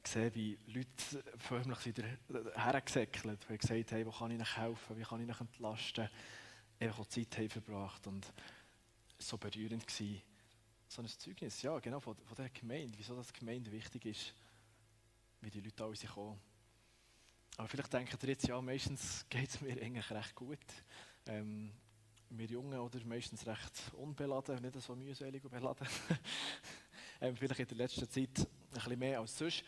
Und 0.00 0.08
sehen, 0.08 0.34
wie 0.34 0.58
Leute 0.66 1.24
förmlich 1.36 1.86
wieder 1.86 2.04
hergesäckelt 2.54 3.48
haben, 3.48 3.58
gesagt 3.58 3.92
haben, 3.92 4.06
wo 4.06 4.10
kann 4.10 4.30
ich 4.30 4.36
ihnen 4.36 4.54
helfen, 4.54 4.98
wie 4.98 5.02
kann 5.02 5.20
ich 5.20 5.28
ihnen 5.28 5.36
entlasten. 5.38 6.08
Einfach 6.78 7.00
auch 7.00 7.06
Zeit 7.06 7.36
haben 7.36 7.50
verbracht 7.50 8.06
und 8.06 8.26
so 9.18 9.36
berührend 9.36 9.86
gewesen 9.86 10.22
so 10.90 11.02
ein 11.02 11.08
Zeugnis, 11.08 11.62
ja, 11.62 11.78
genau, 11.78 12.00
von, 12.00 12.16
von 12.16 12.36
der 12.36 12.48
Gemeinde, 12.48 12.98
wieso 12.98 13.14
das 13.14 13.32
Gemeinde 13.32 13.70
wichtig 13.70 14.06
ist, 14.06 14.34
wie 15.40 15.48
die 15.48 15.60
Leute 15.60 15.84
alle 15.84 15.94
kommen. 16.12 16.40
Aber 17.56 17.68
vielleicht 17.68 17.92
denken 17.92 18.18
ihr 18.22 18.28
jetzt, 18.30 18.48
ja, 18.48 18.60
meistens 18.60 19.24
geht 19.28 19.50
es 19.50 19.60
mir 19.60 19.80
eigentlich 19.80 20.10
recht 20.10 20.34
gut. 20.34 20.58
Ähm, 21.26 21.72
wir 22.30 22.46
Jungen 22.46 22.78
oder 22.78 22.98
meistens 23.04 23.46
recht 23.46 23.92
unbeladen, 23.92 24.60
nicht 24.62 24.80
so 24.80 24.96
mühselig 24.96 25.44
und 25.44 25.50
beladen. 25.50 25.86
ähm, 27.20 27.36
vielleicht 27.36 27.60
in 27.60 27.68
der 27.68 27.76
letzten 27.76 28.10
Zeit 28.10 28.38
ein 28.40 28.46
bisschen 28.72 28.98
mehr 28.98 29.20
als 29.20 29.38
sonst. 29.38 29.62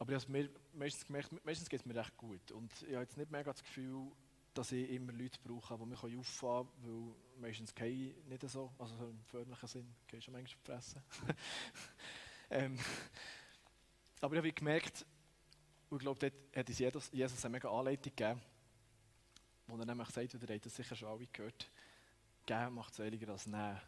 Aber 0.00 0.16
ich 0.16 0.24
habe 0.24 0.50
meistens 0.72 1.04
gemerkt, 1.04 1.44
meistens 1.44 1.68
geht 1.68 1.80
es 1.80 1.86
mir 1.86 1.94
recht 1.94 2.16
gut. 2.16 2.50
Und 2.52 2.72
ich 2.82 2.94
habe 2.94 3.02
jetzt 3.02 3.18
nicht 3.18 3.30
mega 3.30 3.52
das 3.52 3.62
Gefühl, 3.62 4.10
dass 4.54 4.72
ich 4.72 4.88
immer 4.90 5.12
Leute 5.12 5.38
brauche, 5.44 5.76
die 5.76 5.84
mich 5.84 6.18
auffahren 6.18 6.68
können, 6.82 7.14
weil 7.36 7.40
meistens 7.42 7.74
gehe 7.74 8.08
ich 8.08 8.24
nicht 8.24 8.48
so, 8.48 8.72
also 8.78 8.96
so 8.96 9.10
im 9.10 9.22
förmlichen 9.24 9.68
Sinn, 9.68 9.94
gehe 10.06 10.18
ich 10.18 10.24
schon 10.24 10.32
manchmal 10.32 10.64
fressen. 10.64 11.02
ähm, 12.50 12.78
aber 14.22 14.36
ich 14.36 14.38
habe 14.38 14.52
gemerkt, 14.52 15.04
und 15.90 15.98
ich 15.98 16.02
glaube, 16.02 16.18
dort 16.18 16.56
hat 16.56 16.68
uns 16.70 16.78
Jesus, 16.78 17.10
Jesus 17.12 17.44
eine 17.44 17.52
mega 17.52 17.68
Anleitung 17.68 18.16
gegeben, 18.16 18.40
wo 19.66 19.76
er 19.76 19.84
nämlich 19.84 20.08
sagt, 20.08 20.34
und 20.34 20.42
ihr 20.42 20.54
habt 20.54 20.64
das 20.64 20.76
sicher 20.76 20.96
schon 20.96 21.08
alle 21.08 21.26
gehört, 21.26 21.70
geben 22.46 22.74
macht 22.74 22.94
es 22.94 23.00
eiliger 23.00 23.32
als 23.32 23.46
nehmen. 23.46 23.78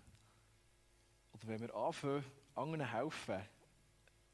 Oder 1.32 1.48
wenn 1.48 1.60
wir 1.62 1.74
anfangen, 1.74 2.22
anderen 2.54 2.86
helfen, 2.86 3.40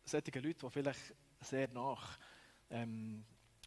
solche 0.04 0.40
Leute, 0.40 0.66
die 0.66 0.70
vielleicht 0.70 1.14
sehr 1.40 1.68
nach 1.68 2.18
ähm, 2.70 3.24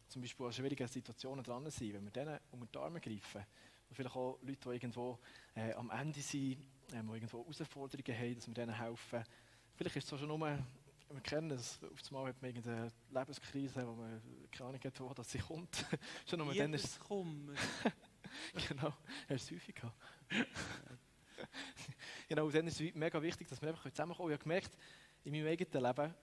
zum 0.07 0.21
Beispiel 0.21 0.45
an 0.45 0.53
schwierigen 0.53 0.87
Situationen 0.87 1.43
dran 1.43 1.69
sind, 1.69 1.93
wenn 1.93 2.03
wir 2.03 2.11
denen 2.11 2.39
unter 2.51 2.67
die 2.67 2.77
Arme 2.77 2.99
greifen. 2.99 3.45
Und 3.89 3.95
vielleicht 3.95 4.15
auch 4.15 4.37
Leute, 4.41 4.59
die 4.69 4.75
irgendwo 4.75 5.19
äh, 5.55 5.73
am 5.73 5.89
Ende 5.89 6.21
sind, 6.21 6.61
äh, 6.91 7.01
die 7.01 7.13
irgendwo 7.13 7.39
Herausforderungen 7.39 8.19
haben, 8.19 8.35
dass 8.35 8.47
wir 8.47 8.53
denen 8.53 8.73
helfen. 8.73 9.23
Vielleicht 9.75 9.95
ist 9.95 10.03
es 10.03 10.09
so 10.09 10.17
schon 10.17 10.27
nur, 10.27 10.39
wir 10.39 11.21
kennen 11.21 11.51
es, 11.51 11.79
auf 11.83 11.99
einmal 12.09 12.29
hat 12.29 12.41
man 12.41 12.51
irgendeine 12.51 12.91
Lebenskrise, 13.09 13.87
wo 13.87 13.93
man 13.93 14.21
keine 14.51 14.69
Ahnung 14.69 14.81
hat, 14.83 14.99
wo 14.99 15.13
das 15.13 15.31
sie 15.31 15.39
kommt. 15.39 15.85
schon 16.29 16.39
nur 16.39 16.53
dann 16.53 16.73
ist 16.73 16.99
Kummer. 16.99 17.53
genau, 18.67 18.93
er 19.27 19.35
ist 19.35 19.51
häufig 19.51 19.75
genau, 22.27 22.49
dann 22.49 22.67
ist 22.67 22.79
es 22.79 22.95
mega 22.95 23.21
wichtig, 23.21 23.47
dass 23.47 23.61
wir 23.61 23.69
einfach 23.69 23.89
zusammenkommen. 23.89 24.29
Ich 24.29 24.35
habe 24.35 24.43
gemerkt, 24.43 24.77
in 25.23 25.31
meinem 25.33 25.47
eigenen 25.47 25.83
Leben, 25.83 26.13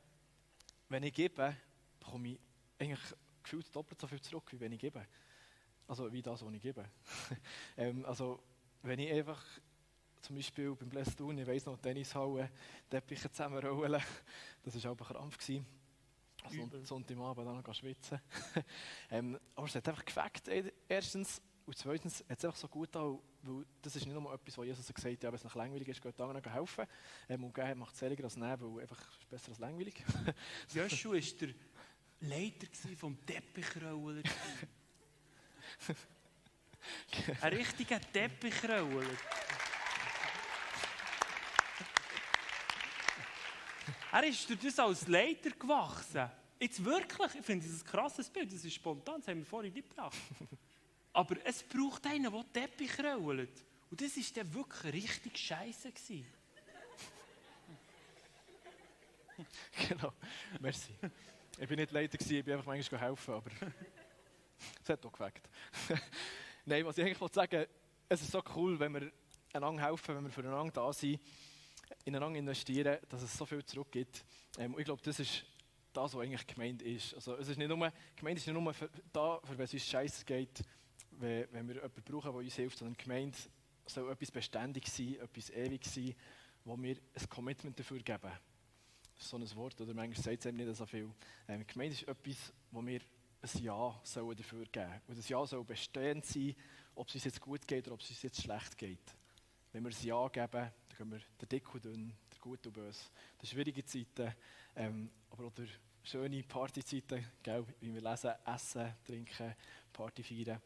wenn 0.88 1.02
ich 1.02 1.12
gebe, 1.12 1.56
bekomme 2.00 2.28
ich 2.28 2.40
eigentlich 2.78 3.14
gefühlt 3.42 3.74
doppelt 3.74 4.00
so 4.00 4.06
viel 4.06 4.20
zurück, 4.20 4.52
wie 4.52 4.60
wenn 4.60 4.72
ich 4.72 4.80
gebe. 4.80 5.06
Also 5.86 6.12
wie 6.12 6.22
das, 6.22 6.44
was 6.44 6.52
ich 6.52 6.62
gebe. 6.62 6.84
ähm, 7.76 8.04
also 8.04 8.42
wenn 8.82 8.98
ich 8.98 9.10
einfach 9.10 9.42
zum 10.20 10.36
Beispiel 10.36 10.74
beim 10.74 10.88
Blästun, 10.88 11.38
ich 11.38 11.46
weiss 11.46 11.64
noch, 11.64 11.78
Tennishalle, 11.78 12.50
Teppiche 12.90 13.30
zusammenrollen, 13.30 14.02
das 14.62 14.84
war 14.84 14.92
auch 14.92 14.98
ein 14.98 15.06
Krampf. 15.06 15.38
Gewesen. 15.38 15.66
Sonntagabend 16.84 17.46
dann 17.46 17.62
noch 17.62 17.74
schwitzen. 17.74 18.20
ähm, 19.10 19.38
aber 19.54 19.66
es 19.66 19.74
hat 19.74 19.88
einfach 19.88 20.04
gefackt, 20.04 20.48
erstens. 20.88 21.42
Und 21.66 21.76
zweitens 21.76 22.24
hat 22.28 22.38
es 22.38 22.44
einfach 22.44 22.56
so 22.56 22.68
gut 22.68 22.94
an, 22.96 23.18
weil 23.42 23.64
das 23.82 23.94
ist 23.96 24.06
nicht 24.06 24.14
nur 24.14 24.32
etwas, 24.32 24.58
wo 24.58 24.64
Jesus 24.64 24.86
gesagt 24.86 25.14
hat, 25.14 25.22
ja, 25.22 25.30
wenn 25.30 25.36
es 25.36 25.44
nach 25.44 25.54
langweilig 25.54 25.88
ist, 25.88 26.02
geht 26.02 26.20
anderen 26.20 26.52
helfen. 26.52 26.86
Ähm, 27.28 27.44
und 27.44 27.54
geben 27.54 27.78
macht 27.78 27.94
es 27.94 28.00
seliger 28.00 28.24
als 28.24 28.36
nehmen, 28.36 28.74
weil 28.74 28.82
einfach 28.82 28.98
ist 29.18 29.30
besser 29.30 29.50
als 29.50 29.58
langweilig. 29.58 30.04
Joshua 30.74 31.14
war 31.14 31.20
der 31.20 31.48
Leiter 32.20 32.66
vom 32.96 33.24
Teppichrollen. 33.24 34.22
Ein 37.42 37.52
richtiger 37.52 38.00
Teppichrollen. 38.00 39.16
Er 44.10 44.24
ist 44.24 44.48
durch 44.48 44.60
das 44.60 44.78
als 44.78 45.06
Leiter 45.06 45.50
gewachsen. 45.50 46.30
Jetzt 46.58 46.82
wirklich, 46.84 47.34
ich 47.34 47.44
finde 47.44 47.66
das 47.66 47.82
ein 47.82 47.86
krasses 47.86 48.28
Bild, 48.30 48.52
das 48.52 48.64
ist 48.64 48.74
spontan, 48.74 49.20
das 49.20 49.28
haben 49.28 49.38
wir 49.38 49.46
vorhin 49.46 49.72
nicht 49.72 49.88
gebracht. 49.88 50.16
Aber 51.18 51.36
es 51.44 51.62
braucht 51.64 52.06
einen, 52.06 52.32
der 52.32 52.52
Teppich 52.52 52.96
rollt. 53.00 53.64
Und 53.90 54.00
das 54.00 54.16
war 54.16 54.22
dann 54.36 54.54
wirklich 54.54 54.94
richtig 54.94 55.36
scheiße. 55.36 55.92
genau, 59.88 60.12
merci. 60.60 60.92
Ich 61.58 61.68
war 61.68 61.76
nicht 61.76 61.90
Leiter, 61.90 62.16
ich 62.20 62.44
bin 62.44 62.54
einfach 62.54 62.66
manchmal 62.66 63.00
helfen, 63.00 63.34
aber 63.34 63.50
es 64.80 64.88
hat 64.88 65.04
doch 65.04 65.10
gefällt. 65.10 65.42
Nein, 66.64 66.86
was 66.86 66.96
ich 66.96 67.04
eigentlich 67.04 67.32
sagen 67.32 67.66
es 68.08 68.22
ist 68.22 68.30
so 68.30 68.40
cool, 68.54 68.78
wenn 68.78 68.94
wir 68.94 69.10
einander 69.52 69.82
helfen, 69.82 70.14
wenn 70.14 70.22
wir 70.22 70.30
füreinander 70.30 70.72
da 70.72 70.92
sind 70.92 71.20
ineinander 72.04 72.38
investieren, 72.38 72.98
dass 73.08 73.22
es 73.22 73.36
so 73.36 73.44
viel 73.44 73.64
zurückgibt. 73.64 74.24
Ähm, 74.56 74.76
ich 74.78 74.84
glaube, 74.84 75.02
das 75.02 75.18
ist 75.18 75.44
das, 75.92 76.14
was 76.14 76.22
eigentlich 76.22 76.46
gemeint 76.46 76.80
ist. 76.82 77.12
Also, 77.14 77.34
es 77.34 77.48
ist 77.48 77.56
nicht 77.56 77.68
nur, 77.68 77.92
Gemeinde 78.14 78.38
ist 78.38 78.46
nicht 78.46 78.54
nur 78.54 78.72
da, 79.12 79.40
für 79.42 79.58
wenn 79.58 79.64
es 79.64 79.72
uns 79.72 79.84
scheiße 79.84 80.24
geht, 80.24 80.62
wenn, 81.20 81.46
wenn 81.52 81.68
wir 81.68 81.76
jemanden 81.76 82.02
brauchen, 82.02 82.32
der 82.32 82.40
uns 82.40 82.54
hilft, 82.54 82.78
sondern 82.78 82.96
Gemeinde 82.96 83.36
soll 83.86 84.10
etwas 84.10 84.30
beständig 84.30 84.86
sein, 84.88 85.16
etwas 85.16 85.50
ewig 85.50 85.84
sein, 85.84 86.14
wo 86.64 86.76
wir 86.76 86.96
ein 86.96 87.28
Commitment 87.28 87.78
dafür 87.78 87.98
geben. 87.98 88.32
Das 89.14 89.24
ist 89.24 89.30
so 89.30 89.36
ein 89.36 89.56
Wort, 89.56 89.80
oder 89.80 89.94
manchmal 89.94 90.22
sagt 90.22 90.40
es 90.40 90.46
eben 90.46 90.58
nicht 90.58 90.76
so 90.76 90.86
viel. 90.86 91.10
Ähm, 91.48 91.66
Gemeinde 91.66 91.94
ist 91.94 92.06
etwas, 92.06 92.52
wo 92.70 92.84
wir 92.84 93.00
ein 93.42 93.62
Ja 93.62 94.00
sollen 94.02 94.36
dafür 94.36 94.64
geben 94.66 94.86
sollen. 94.86 95.00
Und 95.08 95.18
das 95.18 95.28
Ja 95.28 95.46
soll 95.46 95.64
bestehend 95.64 96.24
sein, 96.24 96.54
ob 96.94 97.08
es 97.08 97.14
uns 97.14 97.24
jetzt 97.24 97.40
gut 97.40 97.66
geht 97.66 97.86
oder 97.86 97.94
ob 97.94 98.00
es 98.00 98.10
uns 98.10 98.22
jetzt 98.22 98.42
schlecht 98.42 98.76
geht. 98.76 99.14
Wenn 99.72 99.84
wir 99.84 99.90
ein 99.90 100.06
Ja 100.06 100.28
geben, 100.28 100.50
dann 100.50 100.72
gehen 100.96 101.10
wir 101.10 101.20
der 101.40 101.48
Dick 101.48 101.74
und 101.74 101.84
Dünn, 101.84 102.12
der 102.32 102.38
Gut 102.40 102.66
und 102.66 102.72
Böse, 102.72 103.04
der 103.40 103.46
schwierige 103.46 103.84
Zeiten, 103.84 104.34
ähm, 104.76 105.10
aber 105.30 105.46
auch 105.46 105.52
der 105.52 105.66
schöne 106.02 106.42
Partyzeiten, 106.42 107.24
wie 107.80 107.94
wir 107.94 108.00
lesen, 108.00 108.32
essen, 108.46 108.94
trinken, 109.04 109.54
Party 109.92 110.22
feiern. 110.22 110.60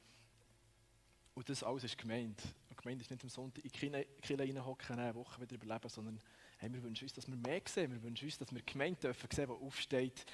Und 1.35 1.49
das 1.49 1.63
alles 1.63 1.85
ist 1.85 1.99
gemeint. 1.99 2.43
Und 2.69 2.77
gemeint 2.77 3.01
ist 3.01 3.11
nicht 3.11 3.23
am 3.23 3.29
Sonntag 3.29 3.65
in 3.65 3.71
die 3.71 3.79
Kirche 3.79 4.39
reinhocken, 4.39 4.99
eine 4.99 5.15
Woche 5.15 5.41
wieder 5.41 5.55
überleben, 5.55 5.89
sondern 5.89 6.21
hey, 6.59 6.73
wir 6.73 6.83
wünschen 6.83 7.05
uns, 7.05 7.13
dass 7.13 7.27
wir 7.27 7.37
mehr 7.37 7.63
sehen. 7.67 7.93
Wir 7.93 8.03
wünschen 8.03 8.27
uns, 8.27 8.39
dass 8.39 8.53
wir 8.53 8.63
Gemeinde 8.63 9.01
dürfen 9.01 9.29
sehen, 9.31 9.49
die 9.49 9.67
aufsteht, 9.67 10.25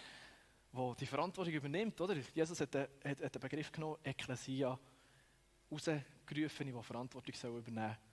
die 0.73 0.95
die 1.01 1.07
Verantwortung 1.07 1.55
übernimmt. 1.55 2.01
Oder? 2.01 2.17
Jesus 2.35 2.61
hat 2.61 2.75
hat, 2.75 2.89
hat 3.05 3.35
den 3.35 3.41
Begriff 3.41 3.71
genommen, 3.71 3.99
Ekklesia, 4.03 4.79
rausgerufen, 5.71 6.67
die 6.67 6.83
Verantwortung 6.83 7.35
übernehmen 7.59 7.97
soll 7.97 8.05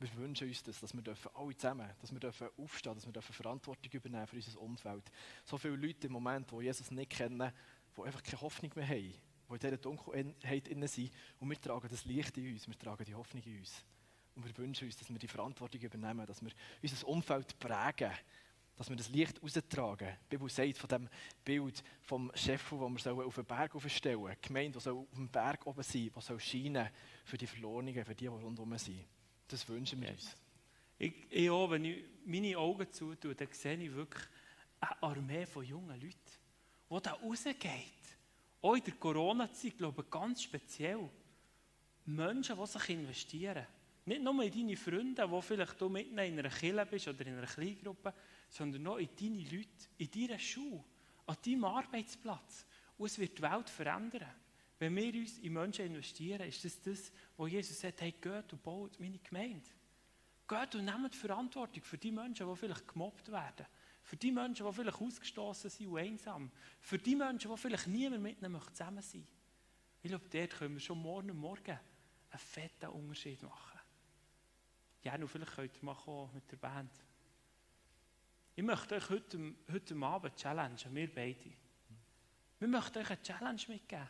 wir 0.00 0.16
wünschen 0.16 0.48
uns 0.48 0.62
das, 0.62 0.80
dass 0.80 0.94
wir 0.94 1.02
dürfen, 1.02 1.30
alle 1.34 1.56
zusammen, 1.56 1.88
dass 2.00 2.12
wir 2.12 2.20
dürfen 2.20 2.48
aufstehen, 2.58 2.94
dass 2.94 3.06
wir 3.06 3.12
dürfen 3.12 3.32
Verantwortung 3.32 3.92
übernehmen 3.92 4.26
für 4.26 4.36
unser 4.36 4.60
Umfeld. 4.60 5.10
So 5.44 5.56
viele 5.56 5.76
Leute 5.76 6.06
im 6.06 6.12
Moment, 6.12 6.50
die 6.50 6.64
Jesus 6.64 6.90
nicht 6.90 7.10
kennen, 7.10 7.52
die 7.96 8.02
einfach 8.02 8.22
keine 8.22 8.40
Hoffnung 8.40 8.72
mehr 8.74 8.88
haben, 8.88 9.14
die 9.48 9.52
in 9.54 9.60
dieser 9.60 9.76
Dunkelheit 9.76 10.68
innen 10.68 10.88
sind. 10.88 11.12
Und 11.40 11.50
wir 11.50 11.60
tragen 11.60 11.88
das 11.90 12.04
Licht 12.04 12.36
in 12.38 12.52
uns, 12.52 12.66
wir 12.66 12.78
tragen 12.78 13.04
die 13.04 13.14
Hoffnung 13.14 13.42
in 13.44 13.58
uns. 13.58 13.84
Und 14.34 14.44
wir 14.44 14.56
wünschen 14.56 14.86
uns, 14.86 14.96
dass 14.96 15.08
wir 15.08 15.18
die 15.18 15.28
Verantwortung 15.28 15.80
übernehmen, 15.80 16.26
dass 16.26 16.42
wir 16.42 16.50
unser 16.82 17.08
Umfeld 17.08 17.58
prägen, 17.58 18.10
dass 18.76 18.88
wir 18.88 18.96
das 18.96 19.08
Licht 19.08 19.40
raustragen. 19.42 20.08
Die 20.24 20.36
Bibel 20.36 20.48
sagt 20.50 20.78
von 20.78 20.88
dem 20.88 21.08
Bild 21.44 21.84
vom 22.02 22.32
Chef, 22.34 22.70
den 22.70 22.80
wir 22.80 23.26
auf 23.26 23.34
den 23.34 23.44
Berg 23.44 23.74
aufstellen 23.74 24.18
sollen. 24.18 24.36
Die 24.42 24.48
Gemeinde, 24.48 24.78
die 24.80 24.88
auf 24.88 25.06
dem 25.14 25.28
Berg 25.28 25.66
oben 25.66 25.82
sein 25.82 26.10
soll, 26.18 26.38
die 26.38 26.42
scheinen 26.42 26.88
für 27.24 27.38
die 27.38 27.46
Verlorenen, 27.46 28.04
für 28.04 28.14
die, 28.14 28.24
die 28.24 28.26
rundherum 28.26 28.76
sind. 28.76 29.04
Das 29.46 29.68
wünschen 29.68 30.00
wir 30.00 30.10
uns. 30.10 30.36
Ich, 30.98 31.14
ich 31.30 31.50
auch, 31.50 31.70
wenn 31.70 31.84
ich 31.84 32.04
meine 32.24 32.58
Augen 32.58 32.90
zutue, 32.90 33.34
dann 33.34 33.48
sehe 33.52 33.76
ich 33.76 33.92
wirklich 33.92 34.24
eine 34.80 35.02
Armee 35.02 35.46
von 35.46 35.64
jungen 35.64 36.00
Leuten, 36.00 36.18
die 36.90 37.02
da 37.02 37.12
rausgeht. 37.12 38.03
Auch 38.64 38.76
in 38.76 38.82
der 38.82 38.94
Corona-Zeit, 38.94 39.76
glaube 39.76 40.02
ich, 40.02 40.10
ganz 40.10 40.42
speziell. 40.42 41.10
Menschen, 42.06 42.56
die 42.56 42.66
sich 42.66 42.88
investieren. 42.88 43.66
Nicht 44.06 44.22
nur 44.22 44.42
in 44.42 44.50
deine 44.50 44.76
Freunde, 44.76 45.30
wo 45.30 45.42
vielleicht 45.42 45.78
du 45.78 45.90
mitten 45.90 46.16
in 46.16 46.38
einer 46.38 46.48
Kille 46.48 46.86
bist 46.86 47.08
oder 47.08 47.26
in 47.26 47.36
einer 47.36 47.46
Kleingruppe, 47.46 48.14
sondern 48.48 48.86
auch 48.86 48.96
in 48.96 49.10
deine 49.20 49.42
Leute, 49.42 49.88
in 49.98 50.10
deiner 50.10 50.38
Schule, 50.38 50.82
an 51.26 51.36
deinem 51.44 51.64
Arbeitsplatz. 51.66 52.64
Und 52.96 53.04
es 53.04 53.18
wird 53.18 53.36
die 53.36 53.42
Welt 53.42 53.68
verändern. 53.68 54.34
Wenn 54.78 54.96
wir 54.96 55.12
uns 55.12 55.40
in 55.40 55.52
Menschen 55.52 55.84
investieren, 55.84 56.48
ist 56.48 56.64
das 56.64 56.80
das, 56.80 57.12
wo 57.36 57.46
Jesus 57.46 57.78
sagt, 57.78 58.00
hey, 58.00 58.12
geht 58.12 58.50
und 58.50 58.62
baut 58.62 58.98
meine 58.98 59.18
Gemeinde. 59.18 59.68
Geht 60.48 60.74
und 60.74 60.86
nehmt 60.86 61.14
Verantwortung 61.14 61.82
für 61.82 61.98
die 61.98 62.12
Menschen, 62.12 62.48
die 62.48 62.56
vielleicht 62.56 62.88
gemobbt 62.88 63.30
werden. 63.30 63.66
Für 64.04 64.16
die 64.16 64.30
Menschen, 64.30 64.66
die 64.66 64.72
vielleicht 64.72 65.00
ausgestoßen 65.00 65.70
sind 65.70 65.88
und 65.88 65.98
einsam. 65.98 66.50
Für 66.78 66.98
die 66.98 67.16
Menschen, 67.16 67.50
die 67.50 67.56
vielleicht 67.56 67.86
niemand 67.86 68.22
mit 68.22 68.40
ihnen 68.40 68.60
zusammen 68.60 69.02
sein. 69.02 69.26
Ich 70.02 70.10
glaube, 70.10 70.28
dort 70.28 70.50
können 70.50 70.74
wir 70.74 70.80
schon 70.80 71.00
morgen 71.00 71.34
Morgen 71.34 71.70
einen 71.70 72.38
fetten 72.38 72.90
Unterschied 72.90 73.42
machen. 73.42 73.80
Ja, 75.02 75.16
nur 75.16 75.28
vielleicht 75.28 75.52
könnt 75.52 75.76
ihr 75.76 75.84
mal 75.84 76.30
mit 76.34 76.50
der 76.52 76.56
Band. 76.58 76.92
Ich 78.54 78.62
möchte 78.62 78.96
euch 78.96 79.08
heute, 79.08 79.54
heute 79.72 79.96
Abend 79.96 80.36
challengen, 80.36 80.94
wir 80.94 81.12
beide. 81.12 81.52
Wir 82.58 82.68
möchten 82.68 82.98
euch 82.98 83.10
eine 83.10 83.22
Challenge 83.22 83.62
mitgeben. 83.68 84.08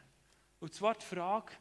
Und 0.58 0.74
zwar 0.74 0.94
die 0.94 1.04
Frage, 1.04 1.52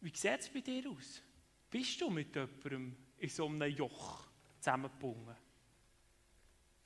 wie 0.00 0.14
sieht 0.14 0.40
es 0.40 0.48
bei 0.48 0.60
dir 0.60 0.88
aus? 0.88 1.20
Bist 1.68 2.00
du 2.00 2.08
mit 2.08 2.34
jemandem 2.34 2.96
in 3.18 3.28
so 3.28 3.46
einem 3.46 3.62
Joch 3.74 4.28
zusammengebunden? 4.60 5.36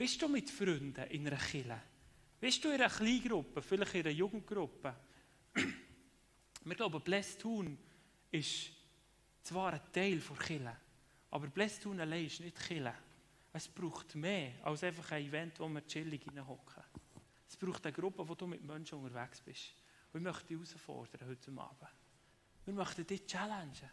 Bist 0.00 0.22
du 0.22 0.28
mit 0.28 0.48
Freunden 0.48 1.04
in 1.10 1.26
einer 1.26 1.36
Kille? 1.36 1.78
Bist 2.40 2.64
du 2.64 2.68
in 2.68 2.80
einer 2.80 2.88
Kleingruppe, 2.88 3.60
vielleicht 3.60 3.96
in 3.96 4.00
einer 4.00 4.10
Jugendgruppe? 4.12 4.96
Wir 6.64 6.74
glauben, 6.74 7.02
Blästun 7.02 7.76
ist 8.30 8.70
zwar 9.42 9.74
ein 9.74 9.92
Teil 9.92 10.18
der 10.18 10.36
Kille, 10.38 10.76
aber 11.30 11.48
Blästun 11.48 12.00
allein 12.00 12.24
ist 12.24 12.40
nicht 12.40 12.58
Kille. 12.66 12.94
Es 13.52 13.68
braucht 13.68 14.14
mehr 14.14 14.54
als 14.62 14.84
einfach 14.84 15.12
ein 15.12 15.26
Event, 15.26 15.60
wo 15.60 15.68
wir 15.68 15.86
chillig 15.86 16.24
hocken. 16.48 16.82
Es 17.46 17.58
braucht 17.58 17.84
eine 17.84 17.92
Gruppe, 17.92 18.26
wo 18.26 18.34
du 18.34 18.46
mit 18.46 18.64
Menschen 18.64 18.96
unterwegs 19.00 19.42
bist. 19.42 19.74
Und 20.14 20.20
ich 20.20 20.24
möchte 20.24 20.46
dich 20.46 20.56
herausfordern 20.56 21.28
heute 21.28 21.50
Abend. 21.60 21.90
Wir 22.64 22.72
möchten 22.72 23.06
dich 23.06 23.26
challengen, 23.26 23.90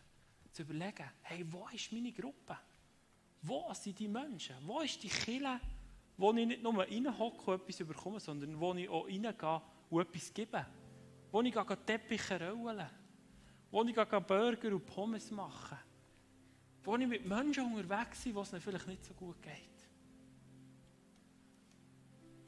zu 0.54 0.62
überlegen, 0.62 1.12
hey, 1.24 1.46
wo 1.52 1.67
ist 1.67 1.91
meine 1.91 2.13
Gruppe? 2.13 2.58
Wo 3.41 3.74
sind 3.74 4.00
die 4.00 4.08
Menschen? 4.08 4.56
Wo 4.62 4.80
ist 4.80 5.04
die 5.04 5.10
Kille, 5.10 5.60
wo 6.17 6.34
ich 6.34 6.47
nicht 6.47 6.63
nur 6.63 6.80
reinhocke 6.80 7.51
und 7.51 7.62
etwas 7.62 7.88
bekomme, 7.88 8.19
sondern 8.19 8.60
wo 8.60 8.73
ich 8.73 8.89
auch 8.89 9.06
reingehe 9.06 9.62
und 9.89 10.01
etwas 10.01 10.34
gebe? 10.34 10.65
Wo 11.32 11.41
ich 11.41 11.53
Teppiche 11.86 12.49
rollen? 12.49 12.89
Wo 13.69 13.84
ich 13.84 13.95
Burger 13.95 14.73
und 14.73 14.86
Pommes 14.86 15.30
machen? 15.30 15.77
Wo 16.84 16.95
ich 16.95 17.08
mit 17.08 17.25
Menschen 17.25 17.71
unterwegs 17.71 18.23
bin, 18.23 18.36
wo 18.36 18.41
es 18.41 18.51
ihnen 18.51 18.62
vielleicht 18.62 18.88
nicht 18.88 19.06
so 19.06 19.13
gut 19.13 19.41
geht? 19.41 19.53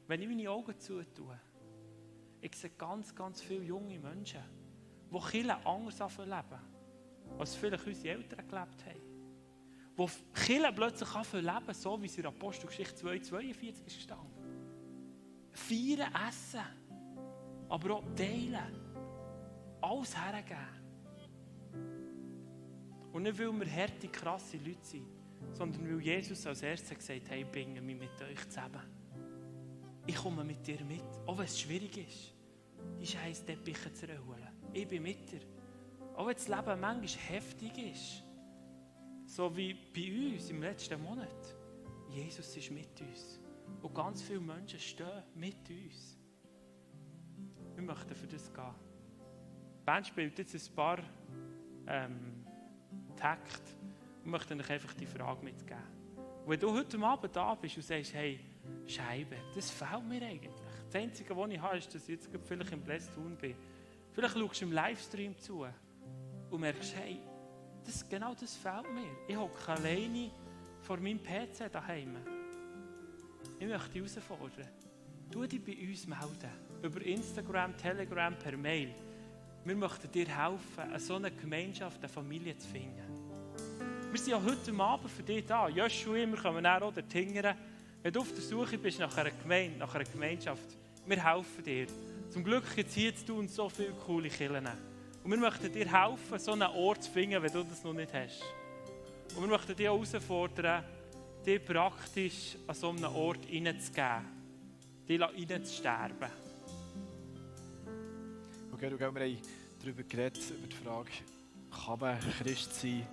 Wenn 0.08 0.22
ich 0.22 0.28
meine 0.28 0.50
Augen 0.50 0.76
zutue, 0.80 1.38
ich 2.40 2.56
sehe 2.56 2.70
ganz, 2.70 3.14
ganz 3.14 3.42
viele 3.42 3.62
junge 3.62 3.98
Menschen, 3.98 4.42
die 5.12 5.18
Kirche 5.20 5.64
anders 5.64 6.18
leben, 6.18 6.60
als 7.38 7.54
vielleicht 7.54 7.86
unsere 7.86 8.16
Eltern 8.16 8.48
gelebt 8.48 8.86
haben. 8.86 9.09
Wo 9.96 10.08
Kirche 10.32 10.72
plötzlich 10.74 11.08
leben 11.32 11.74
so 11.74 12.00
wie 12.00 12.06
es 12.06 12.18
in 12.18 12.26
Apostelgeschichte 12.26 13.04
2,42 13.04 13.86
ist 13.86 13.96
gestanden. 13.96 14.30
Feiern, 15.52 16.12
essen, 16.28 16.60
aber 17.68 17.96
auch 17.96 18.04
teilen. 18.16 18.90
Alles 19.80 20.16
hergeben. 20.16 20.80
Und 23.12 23.22
nicht, 23.24 23.38
weil 23.38 23.52
wir 23.52 23.72
harte, 23.72 24.08
krasse 24.08 24.56
Leute 24.58 24.78
sind, 24.82 25.06
sondern 25.52 25.90
weil 25.90 26.00
Jesus 26.00 26.46
als 26.46 26.62
erstes 26.62 26.96
gesagt 26.96 27.22
hat, 27.22 27.30
hey, 27.30 27.44
bin 27.44 27.84
mich 27.84 27.98
mit 27.98 28.22
euch 28.22 28.48
zusammen. 28.48 28.82
ich 30.06 30.16
komme 30.16 30.44
mit 30.44 30.66
dir 30.66 30.82
mit, 30.84 31.02
auch 31.26 31.38
wenn 31.38 31.44
es 31.44 31.60
schwierig 31.60 31.96
ist, 31.98 32.34
die 33.00 33.06
scheiß 33.06 33.44
Teppiche 33.44 33.92
zu 33.92 34.08
erholen. 34.08 34.48
Ich 34.72 34.86
bin 34.86 35.02
mit 35.02 35.30
dir. 35.30 35.40
Auch 36.16 36.26
wenn 36.26 36.34
das 36.34 36.48
Leben 36.48 36.80
manchmal 36.80 37.24
heftig 37.28 37.78
ist, 37.92 38.22
so 39.30 39.56
wie 39.56 39.74
bei 39.74 40.34
uns 40.34 40.50
im 40.50 40.60
letzten 40.60 41.00
Monat. 41.00 41.54
Jesus 42.10 42.56
ist 42.56 42.70
mit 42.72 43.00
uns. 43.00 43.38
Und 43.80 43.94
ganz 43.94 44.22
viele 44.22 44.40
Menschen 44.40 44.80
stehen 44.80 45.22
mit 45.36 45.70
uns. 45.70 46.18
Wir 47.76 47.82
möchten 47.82 48.14
für 48.14 48.26
das 48.26 48.52
gehen. 48.52 48.74
Die 49.78 49.84
Band 49.84 50.06
spielt 50.08 50.36
jetzt 50.36 50.54
ein 50.54 50.74
paar 50.74 50.98
ähm, 51.86 52.44
Takte 53.14 53.72
und 54.24 54.32
möchte 54.32 54.56
euch 54.56 54.70
einfach 54.70 54.94
die 54.94 55.06
Frage 55.06 55.44
mitgeben. 55.44 55.84
wenn 56.46 56.58
du 56.58 56.72
heute 56.72 56.98
Abend 56.98 57.34
da 57.34 57.54
bist 57.54 57.76
und 57.76 57.84
sagst, 57.84 58.12
hey, 58.12 58.40
Scheibe, 58.84 59.36
das 59.54 59.70
fehlt 59.70 60.08
mir 60.08 60.22
eigentlich. 60.22 60.52
Das 60.86 60.96
Einzige, 60.96 61.36
was 61.36 61.50
ich 61.50 61.60
habe, 61.60 61.78
ist, 61.78 61.94
dass 61.94 62.02
ich 62.02 62.16
jetzt 62.16 62.28
vielleicht 62.44 62.72
im 62.72 62.82
Blästun 62.82 63.36
bin. 63.36 63.54
Vielleicht 64.10 64.36
schaust 64.36 64.60
du 64.60 64.64
im 64.64 64.72
Livestream 64.72 65.38
zu 65.38 65.64
und 66.50 66.60
merkst, 66.60 66.96
hey, 66.96 67.20
das, 67.90 68.08
genau 68.08 68.34
das 68.34 68.56
fehlt 68.56 68.92
mir. 68.92 69.10
Ich 69.26 69.36
hocke 69.36 69.72
alleine 69.72 70.30
vor 70.82 70.96
meinem 70.98 71.20
PC 71.22 71.70
daheim. 71.72 72.16
Ich 73.58 73.66
möchte 73.66 73.90
dich 73.90 74.02
herausfordern. 74.02 74.68
Tu 75.30 75.46
dich 75.46 75.64
bei 75.64 75.76
uns 75.88 76.06
melden. 76.06 76.50
Über 76.82 77.02
Instagram, 77.02 77.76
Telegram, 77.76 78.34
per 78.38 78.56
Mail. 78.56 78.94
Wir 79.64 79.76
möchten 79.76 80.10
dir 80.10 80.26
helfen, 80.26 80.80
eine 80.80 81.00
so 81.00 81.16
eine 81.16 81.30
Gemeinschaft, 81.30 81.98
eine 81.98 82.08
Familie 82.08 82.56
zu 82.56 82.68
finden. 82.68 83.02
Wir 84.10 84.18
sind 84.18 84.30
ja 84.30 84.42
heute 84.42 84.72
Abend 84.82 85.10
für 85.10 85.22
dich 85.22 85.44
da. 85.46 85.68
Joshua, 85.68 86.14
wir 86.14 86.36
kommen 86.36 86.64
auch 86.66 86.92
dort 86.92 87.12
hingern. 87.12 87.56
Wenn 88.02 88.12
du 88.12 88.20
auf 88.20 88.32
der 88.32 88.42
Suche 88.42 88.78
bist 88.78 88.98
nach 88.98 89.16
einer 89.16 89.30
Gemeinde, 89.30 89.78
nach 89.78 89.94
einer 89.94 90.04
Gemeinschaft, 90.04 90.62
wir 91.06 91.22
helfen 91.22 91.64
dir. 91.64 91.86
Zum 92.30 92.42
Glück 92.42 92.64
gibt 92.74 92.88
es 92.88 92.94
hier 92.94 93.14
zu 93.14 93.26
tun 93.26 93.48
so 93.48 93.68
viele 93.68 93.90
coole 93.92 94.28
Kirchen. 94.30 94.89
Und 95.22 95.30
wir 95.30 95.38
möchten 95.38 95.72
dir 95.72 95.90
helfen, 95.90 96.38
so 96.38 96.52
einen 96.52 96.62
Ort 96.62 97.02
zu 97.02 97.10
finden, 97.10 97.42
wenn 97.42 97.52
du 97.52 97.62
das 97.62 97.84
noch 97.84 97.92
nicht 97.92 98.12
hast. 98.12 98.42
Und 99.36 99.42
wir 99.42 99.48
möchten 99.48 99.76
dich 99.76 99.88
auch 99.88 100.02
herausfordern, 100.04 100.84
dich 101.44 101.64
praktisch 101.64 102.56
an 102.66 102.74
so 102.74 102.90
einem 102.90 103.04
Ort 103.04 103.44
hineinzugeben, 103.44 104.26
dich 105.08 105.20
reinzusterben. 105.20 106.30
Okay, 108.72 108.98
wir 108.98 109.06
haben 109.06 109.38
darüber 109.80 110.02
geredet, 110.02 110.42
über 110.50 110.66
die 110.66 110.76
Frage, 110.76 111.10
kann 111.70 111.98
man 111.98 112.18
Christ 112.38 112.80
sein 112.80 113.06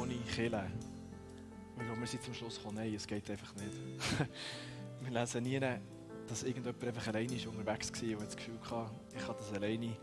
ohne 0.00 0.14
Kirche? 0.34 0.66
Und 1.76 1.84
ich 1.84 2.00
wir 2.00 2.06
sind 2.06 2.22
zum 2.22 2.34
Schluss 2.34 2.56
gekommen, 2.56 2.76
nein, 2.76 2.94
es 2.94 3.06
geht 3.06 3.30
einfach 3.30 3.54
nicht. 3.54 4.28
wir 5.02 5.20
lesen 5.20 5.42
nie, 5.42 5.60
dass 6.26 6.42
irgendjemand 6.42 6.82
einfach 6.82 7.06
alleine 7.08 7.34
ist 7.34 7.46
unterwegs 7.46 7.92
war 7.92 8.18
und 8.18 8.26
das 8.26 8.36
Gefühl 8.36 8.58
hatte, 8.70 8.90
ich 9.14 9.24
kann 9.24 9.36
das 9.38 9.52
alleine. 9.52 9.96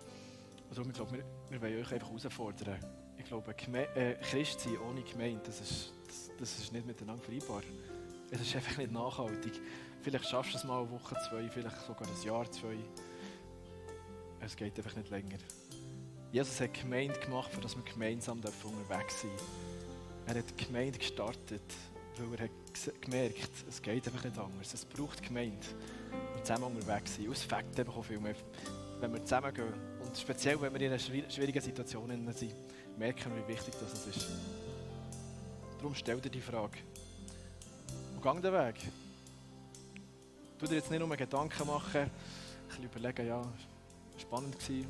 Und 0.74 0.78
darum, 0.78 0.90
ich 0.90 0.96
glaube, 0.96 1.12
wir, 1.14 1.24
wir 1.52 1.62
wollen 1.62 1.86
euch 1.86 1.94
einfach 1.94 2.08
herausfordern. 2.08 2.80
Ich 3.16 3.26
glaube, 3.26 3.52
äh, 3.52 4.16
Christ 4.16 4.62
sein 4.62 4.76
ohne 4.80 5.04
Gemeinde, 5.04 5.42
das 5.46 5.62
ist, 5.62 5.94
das, 6.08 6.32
das 6.40 6.58
ist 6.58 6.74
nicht 6.74 6.88
miteinander 6.88 7.22
vereinbar. 7.22 7.62
Es 8.32 8.42
ist 8.42 8.56
einfach 8.56 8.78
nicht 8.78 8.92
nachhaltig. 8.92 9.54
Vielleicht 10.02 10.28
schaffst 10.28 10.54
du 10.54 10.58
es 10.58 10.64
mal 10.64 10.82
eine 10.82 10.90
Woche, 10.90 11.16
zwei, 11.30 11.48
vielleicht 11.48 11.80
sogar 11.86 12.08
ein 12.08 12.26
Jahr, 12.26 12.52
zwei. 12.52 12.76
Es 14.40 14.56
geht 14.56 14.76
einfach 14.76 14.96
nicht 14.96 15.12
länger. 15.12 15.38
Jesus 16.32 16.60
hat 16.60 16.74
Gemeinde 16.74 17.20
gemacht, 17.20 17.52
für 17.52 17.62
dass 17.62 17.76
wir 17.76 17.84
gemeinsam 17.84 18.40
unterwegs 18.40 19.22
sein 19.22 19.30
dürfen. 19.30 20.26
Er 20.26 20.36
hat 20.40 20.58
Gemeinde 20.58 20.98
gestartet, 20.98 21.62
weil 22.18 22.40
er 22.40 22.46
hat 22.46 23.02
gemerkt, 23.02 23.52
es 23.70 23.80
geht 23.80 24.08
einfach 24.08 24.24
nicht 24.24 24.40
anders. 24.40 24.74
Es 24.74 24.86
braucht 24.86 25.22
Gemeinde, 25.22 25.68
um 26.36 26.44
zusammen 26.44 26.76
unterwegs 26.76 27.14
zu 27.16 27.22
sein. 27.22 27.32
es 27.32 27.44
fängt 27.44 27.78
eben 27.78 27.92
auch 27.92 28.04
viel 28.04 28.20
mehr, 28.20 28.36
wenn 29.00 29.14
wir 29.14 29.24
zusammengehen. 29.24 29.93
Und 30.14 30.20
speziell, 30.20 30.62
wenn 30.62 30.72
wir 30.72 30.82
in 30.82 30.90
einer 30.90 31.00
schwierigen 31.00 31.60
Situation 31.60 32.08
sind, 32.34 32.56
merken 33.00 33.36
wir, 33.36 33.48
wie 33.48 33.54
wichtig 33.54 33.74
das 33.80 34.06
ist. 34.06 34.28
Darum 35.80 35.96
stell 35.96 36.22
dir 36.22 36.30
die 36.30 36.40
Frage. 36.40 36.78
Und 38.14 38.22
gang 38.22 38.40
den 38.40 38.54
Weg. 38.54 38.76
Du 40.60 40.68
dir 40.68 40.76
jetzt 40.76 40.92
nicht 40.92 41.00
nur 41.00 41.18
Gedanken 41.18 41.66
machen, 41.66 42.02
ein 42.02 42.12
bisschen 42.68 42.84
überlegen, 42.84 43.26
ja, 43.26 43.42
spannend 44.20 44.60
gewesen, 44.60 44.86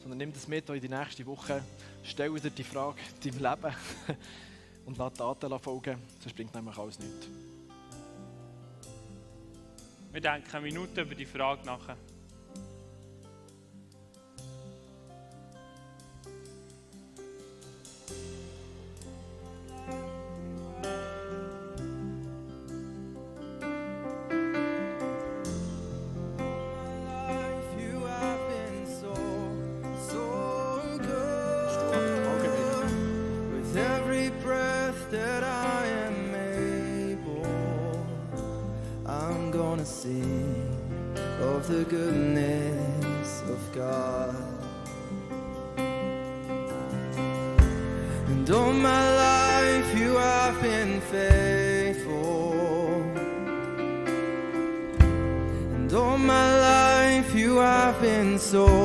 sondern 0.00 0.16
nimm 0.16 0.32
das 0.32 0.48
mit 0.48 0.66
in 0.70 0.80
die 0.80 0.88
nächste 0.88 1.26
Woche. 1.26 1.62
Stell 2.02 2.32
dir 2.40 2.48
die 2.48 2.64
Frage 2.64 2.96
deinem 3.22 3.42
Leben 3.42 3.76
und 4.86 4.96
lass 4.96 5.12
Daten 5.12 5.58
folgen, 5.58 5.98
sonst 6.20 6.34
bringt 6.34 6.54
nämlich 6.54 6.78
alles 6.78 6.98
nichts. 6.98 7.28
Wir 10.10 10.22
denken 10.22 10.56
eine 10.56 10.62
Minute 10.62 11.02
über 11.02 11.14
die 11.14 11.26
Frage 11.26 11.66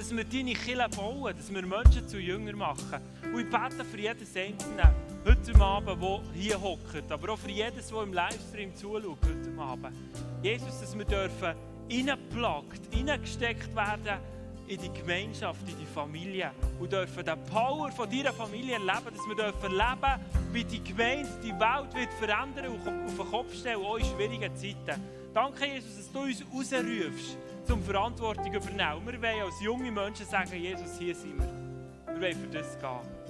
Dass 0.00 0.16
wir 0.16 0.24
deine 0.24 0.54
Kirche 0.54 0.88
bauen, 0.96 1.36
dass 1.36 1.52
wir 1.52 1.60
Menschen 1.60 2.08
zu 2.08 2.18
Jünger 2.18 2.56
machen. 2.56 3.00
Und 3.34 3.38
ich 3.38 3.50
bete 3.50 3.84
für 3.84 3.98
jedes 3.98 4.34
Einzelne 4.34 4.94
heute 5.26 5.60
Abend, 5.60 6.02
der 6.02 6.20
hier 6.32 6.58
hockt, 6.58 7.12
aber 7.12 7.34
auch 7.34 7.38
für 7.38 7.50
jedes, 7.50 7.88
der 7.88 8.02
im 8.04 8.14
Livestream 8.14 8.74
zuschaut 8.74 9.18
heute 9.22 9.60
Abend. 9.60 9.94
Jesus, 10.42 10.80
dass 10.80 10.96
wir 10.96 11.04
dürfen 11.04 11.54
reingeplagt, 11.92 12.80
reingesteckt 12.94 13.76
werden 13.76 14.20
in 14.68 14.80
die 14.80 14.90
Gemeinschaft, 14.90 15.68
in 15.68 15.78
die 15.78 15.92
Familie 15.94 16.52
und 16.80 16.90
dürfen 16.90 17.22
den 17.22 17.44
Power 17.44 17.92
von 17.92 18.10
deiner 18.10 18.32
Familie 18.32 18.76
erleben, 18.76 19.14
dass 19.14 19.28
wir 19.28 19.36
dürfen 19.36 19.70
leben, 19.70 20.20
wie 20.50 20.64
die 20.64 20.82
Gemeinde 20.82 21.28
die 21.44 21.52
Welt 21.52 21.94
wird 21.94 22.12
verändern 22.14 22.68
und 22.68 22.88
auf 22.88 23.16
den 23.18 23.30
Kopf 23.30 23.54
stellen, 23.54 23.84
auch 23.84 23.98
in 23.98 24.06
schwierigen 24.06 24.56
Zeiten. 24.56 24.98
Danke, 25.34 25.66
Jesus, 25.66 25.94
dass 25.98 26.10
du 26.10 26.20
uns 26.20 26.42
rausrufst, 26.72 27.36
um 27.70 27.82
Verantwortung 27.82 28.52
übernehmen. 28.52 29.06
Wir 29.06 29.22
wollen 29.22 29.42
als 29.42 29.60
junge 29.60 29.92
Menschen 29.92 30.26
sagen, 30.26 30.54
Jesus, 30.54 30.98
hier 30.98 31.14
sind 31.14 31.38
wir. 31.38 32.14
Wir 32.14 32.20
wollen 32.20 32.36
für 32.36 32.58
das 32.58 32.78
gehen. 32.78 33.20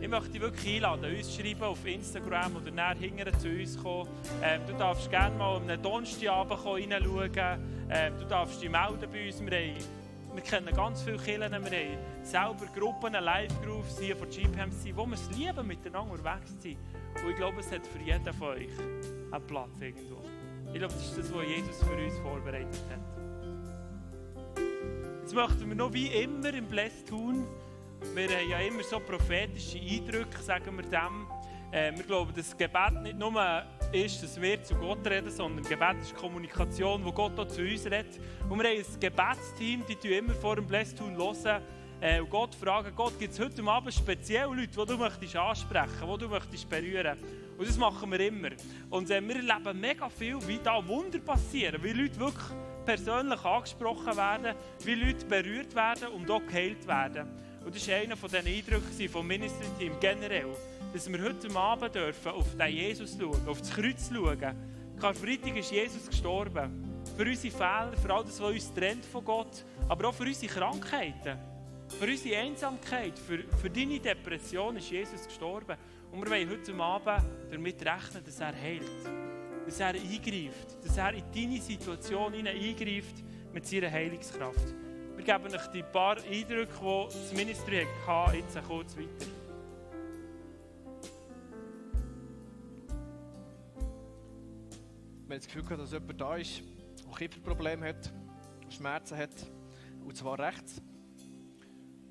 Ich 0.00 0.08
möchte 0.08 0.30
dich 0.30 0.40
wirklich 0.40 0.76
einladen, 0.76 1.16
uns 1.16 1.34
schreiben 1.34 1.62
auf 1.62 1.84
Instagram 1.86 2.56
oder 2.56 2.70
näher 2.70 2.94
hinterher 2.98 3.38
zu 3.38 3.48
uns 3.48 3.80
kommen. 3.80 4.08
Ähm, 4.42 4.60
du 4.66 4.72
darfst 4.74 5.10
gerne 5.10 5.36
mal 5.36 5.56
am 5.56 5.82
Donnerstagabend 5.82 6.64
reinschauen. 6.64 7.60
Ähm, 7.90 8.12
du 8.18 8.24
darfst 8.26 8.62
dich 8.62 8.70
melden 8.70 9.08
bei 9.12 9.26
uns. 9.26 9.40
Wir, 9.40 9.58
haben, 9.58 9.76
wir 10.34 10.42
kennen 10.42 10.74
ganz 10.74 11.02
viele 11.02 11.18
Kirchen. 11.18 11.50
Wir 11.50 11.58
haben 11.58 11.98
selber 12.22 12.66
Gruppen, 12.74 13.12
Live-Grooves 13.12 13.98
hier 14.00 14.16
von 14.16 14.28
GPMC, 14.28 14.96
wo 14.96 15.06
wir 15.06 15.14
es 15.14 15.28
lieben, 15.36 15.66
miteinander 15.66 16.12
unterwegs 16.12 16.54
zu 16.56 16.70
sein. 16.70 16.76
Und 17.24 17.30
ich 17.30 17.36
glaube, 17.36 17.60
es 17.60 17.72
hat 17.72 17.86
für 17.86 17.98
jeden 17.98 18.32
von 18.34 18.48
euch 18.48 18.78
einen 19.32 19.46
Platz 19.46 19.80
irgendwo. 19.80 20.35
Ich 20.72 20.78
glaube, 20.78 20.94
das 20.94 21.04
ist 21.04 21.18
das, 21.18 21.34
was 21.34 21.46
Jesus 21.46 21.82
für 21.82 21.96
uns 21.96 22.18
vorbereitet 22.18 22.82
hat. 22.90 23.00
Jetzt 25.22 25.34
möchten 25.34 25.68
wir 25.68 25.76
noch 25.76 25.92
wie 25.92 26.06
immer 26.06 26.52
im 26.54 26.66
Bless 26.66 27.04
tun 27.04 27.46
wir 28.14 28.28
haben 28.28 28.48
ja 28.48 28.58
immer 28.60 28.82
so 28.82 29.00
prophetische 29.00 29.78
Eindrücke, 29.78 30.42
sagen 30.42 30.76
wir 30.76 30.84
dem. 30.84 31.26
Äh, 31.72 31.96
wir 31.96 32.04
glauben, 32.04 32.32
dass 32.34 32.56
Gebet 32.56 33.02
nicht 33.02 33.18
nur 33.18 33.62
ist, 33.92 34.22
dass 34.22 34.40
wir 34.40 34.62
zu 34.62 34.74
Gott 34.74 35.06
reden, 35.06 35.30
sondern 35.30 35.64
Gebet 35.64 35.96
ist 36.00 36.14
Kommunikation, 36.14 37.04
wo 37.04 37.12
Gott 37.12 37.38
auch 37.38 37.48
zu 37.48 37.62
uns 37.62 37.84
redet. 37.86 38.18
Und 38.48 38.62
wir 38.62 38.70
haben 38.70 38.78
ein 38.78 39.00
Gebetsteam, 39.00 39.82
die 39.88 39.96
tun 39.96 40.10
immer 40.12 40.34
vor 40.34 40.56
dem 40.56 40.66
Blesstun 40.66 41.16
hören 41.16 41.62
äh, 42.00 42.20
und 42.20 42.30
Gott 42.30 42.54
fragen, 42.54 42.92
Gott, 42.94 43.18
gibt 43.18 43.32
es 43.32 43.40
heute 43.40 43.62
Abend 43.64 43.94
speziell 43.94 44.46
Leute, 44.46 44.68
die 44.68 44.86
du 44.86 44.96
möchtest 44.96 45.36
ansprechen, 45.36 46.08
die 46.12 46.18
du 46.18 46.28
möchtest 46.28 46.68
berühren. 46.68 47.18
Und 47.56 47.66
das 47.66 47.78
machen 47.78 48.10
wir 48.10 48.20
immer. 48.20 48.50
Und 48.90 49.10
äh, 49.10 49.26
wir 49.26 49.36
erleben 49.36 49.80
mega 49.80 50.08
viel, 50.08 50.36
wie 50.46 50.58
da 50.62 50.86
Wunder 50.86 51.18
passieren, 51.18 51.82
wie 51.82 51.92
Leute 51.92 52.18
wirklich 52.18 52.46
persönlich 52.84 53.44
angesprochen 53.44 54.16
werden, 54.16 54.54
wie 54.84 54.94
Leute 54.94 55.24
berührt 55.24 55.74
werden 55.74 56.08
und 56.08 56.30
auch 56.30 56.44
geheilt 56.46 56.86
werden. 56.86 57.28
Und 57.64 57.74
das 57.74 57.88
war 57.88 57.96
einer 57.96 58.14
dieser 58.14 58.38
Eindrücke 58.38 59.08
vom 59.08 59.26
Ministry-Team 59.26 59.94
generell, 59.98 60.54
dass 60.92 61.10
wir 61.10 61.20
heute 61.22 61.56
Abend 61.56 61.94
dürfen 61.94 62.32
auf 62.32 62.56
den 62.56 62.68
Jesus 62.68 63.16
schauen, 63.18 63.48
auf 63.48 63.58
das 63.58 63.70
Kreuz 63.70 64.10
schauen. 64.12 64.54
Karfreitag 65.00 65.56
ist 65.56 65.72
Jesus 65.72 66.06
gestorben. 66.06 67.02
Für 67.16 67.24
unsere 67.24 67.56
Fehler, 67.56 67.92
für 68.00 68.14
all 68.14 68.24
das, 68.24 68.40
was 68.40 68.52
uns 68.52 68.74
trennt 68.74 69.04
von 69.04 69.24
Gott, 69.24 69.64
aber 69.88 70.08
auch 70.08 70.14
für 70.14 70.24
unsere 70.24 70.52
Krankheiten, 70.52 71.55
für 71.94 72.06
unsere 72.06 72.38
Einsamkeit, 72.38 73.18
für, 73.18 73.38
für 73.60 73.70
deine 73.70 74.00
Depression 74.00 74.76
ist 74.76 74.90
Jesus 74.90 75.26
gestorben. 75.26 75.76
Und 76.12 76.22
wir 76.22 76.30
wollen 76.30 76.50
heute 76.50 76.74
Abend 76.74 77.24
damit 77.50 77.84
rechnen, 77.84 78.24
dass 78.24 78.40
er 78.40 78.54
heilt 78.54 79.26
dass 79.66 79.80
er 79.80 79.94
eingreift, 79.94 80.84
dass 80.84 80.96
er 80.96 81.12
in 81.12 81.24
deine 81.34 81.60
Situation 81.60 82.34
eingreift 82.34 83.24
mit 83.52 83.66
seiner 83.66 83.90
Heilungskraft. 83.90 84.74
Wir 85.16 85.24
geben 85.24 85.52
euch 85.52 85.66
die 85.68 85.82
paar 85.82 86.18
Eindrücke, 86.18 86.78
die 86.78 87.18
das 87.18 87.32
Ministry 87.32 87.86
hatte, 88.06 88.36
jetzt 88.36 88.62
kurz 88.68 88.96
weiter. 88.96 89.26
Haben 95.24 95.28
das 95.28 95.46
Gefühl, 95.48 95.76
dass 95.76 95.92
jemand 95.92 96.20
da 96.20 96.36
ist, 96.36 96.62
der 97.04 97.16
Kieferprobleme 97.18 97.88
hat, 97.88 98.12
Schmerzen 98.68 99.18
hat, 99.18 99.34
und 100.04 100.16
zwar 100.16 100.38
rechts. 100.38 100.80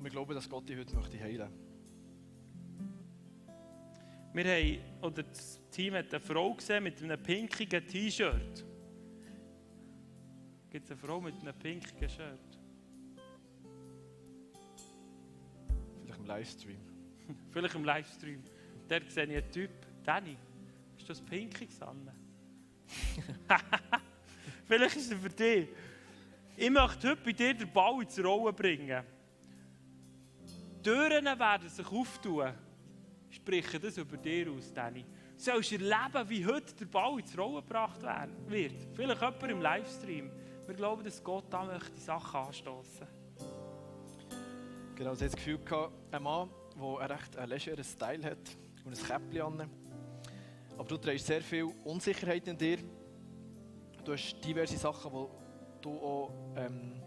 Wir 0.06 0.12
glauben, 0.12 0.36
dass 0.36 0.48
Gott 0.48 0.70
dich 0.70 0.78
heute 0.78 0.96
möchte 0.96 1.20
heilen 1.20 1.50
möchte. 1.50 1.66
Wir 4.34 4.56
haben, 4.56 5.02
oder 5.02 5.24
das 5.24 5.60
Team 5.72 5.96
hat 5.96 6.14
eine 6.14 6.20
Frau 6.20 6.54
gesehen 6.54 6.84
mit 6.84 7.02
einem 7.02 7.24
pinkigen 7.24 7.88
T-Shirt. 7.88 8.64
Gibt 10.70 10.86
es 10.86 10.92
eine 10.92 11.00
Frau 11.00 11.20
mit 11.20 11.34
einem 11.42 11.58
pinkigen 11.58 12.08
Shirt? 12.08 12.60
Vielleicht 16.04 16.20
im 16.20 16.26
Livestream. 16.26 16.80
Vielleicht 17.50 17.74
im 17.74 17.84
Livestream. 17.84 18.44
Dort 18.88 19.12
sehe 19.12 19.24
ich 19.24 19.32
einen 19.32 19.52
Typ. 19.52 19.72
Danny, 20.04 20.38
ist 21.00 21.10
das 21.10 21.20
pinkig, 21.20 21.74
Sanne? 21.74 22.14
Vielleicht 24.68 24.98
ist 24.98 25.12
er 25.12 25.18
für 25.18 25.30
dich. 25.30 25.68
Ich 26.56 26.70
möchte 26.70 27.10
heute 27.10 27.22
bei 27.24 27.32
dir 27.32 27.56
den 27.56 27.74
Ball 27.74 28.04
ins 28.04 28.24
Rollen 28.24 28.56
bringen. 28.56 29.15
Türen 30.86 31.26
werden 31.26 31.68
sich 31.68 31.92
auftun 31.92 32.54
spreche 33.36 33.80
das 33.80 33.98
über 33.98 34.18
dir 34.18 34.52
aus, 34.52 34.72
Danny. 34.72 35.04
Du 35.04 35.44
sollst 35.44 35.72
erleben, 35.72 36.30
wie 36.30 36.46
heute 36.46 36.74
der 36.76 36.86
Ball 36.86 37.20
ins 37.20 37.38
Rollen 37.38 37.56
gebracht 37.56 38.02
wird. 38.48 38.76
Vielleicht 38.94 39.22
jemand 39.22 39.44
im 39.44 39.62
Livestream. 39.62 40.32
Wir 40.66 40.76
glauben, 40.76 41.04
dass 41.04 41.24
Gott 41.24 41.46
da 41.50 41.64
möchte 41.64 42.00
Sachen 42.00 42.40
anstoßen. 42.40 43.08
Genau, 44.96 45.14
ich 45.14 45.22
hatte 45.22 45.26
das 45.26 45.36
Gefühl, 45.36 45.60
ein 46.12 46.24
Mann, 46.24 46.50
der 46.76 47.00
einen 47.00 47.12
recht 47.12 47.36
legeren 47.36 47.84
Style 47.84 48.24
hat 48.24 48.58
und 48.86 48.98
ein 48.98 49.08
Käppchen 49.08 49.42
an. 49.42 49.70
Aber 50.78 50.88
du 50.88 50.98
trägst 50.98 51.26
sehr 51.26 51.42
viel 51.42 51.66
Unsicherheit 51.84 52.48
in 52.48 52.58
dir. 52.58 52.78
Du 54.04 54.14
hast 54.14 54.40
diverse 54.42 54.78
Sachen, 54.78 55.12
wo 55.12 55.30
du 55.82 55.90
auch 55.92 56.32
ähm, 56.56 57.02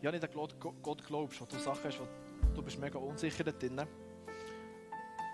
ja, 0.00 0.10
nicht 0.10 0.24
an 0.24 0.30
Gott 0.82 1.04
glaubst, 1.06 1.40
wo 1.40 1.44
du 1.44 1.58
Sachen 1.58 1.84
hast, 1.84 2.00
wo 2.00 2.06
du 2.58 2.64
bist 2.64 2.78
mega 2.78 2.98
unsicher 2.98 3.44
drin 3.44 3.76
bist. 3.76 3.88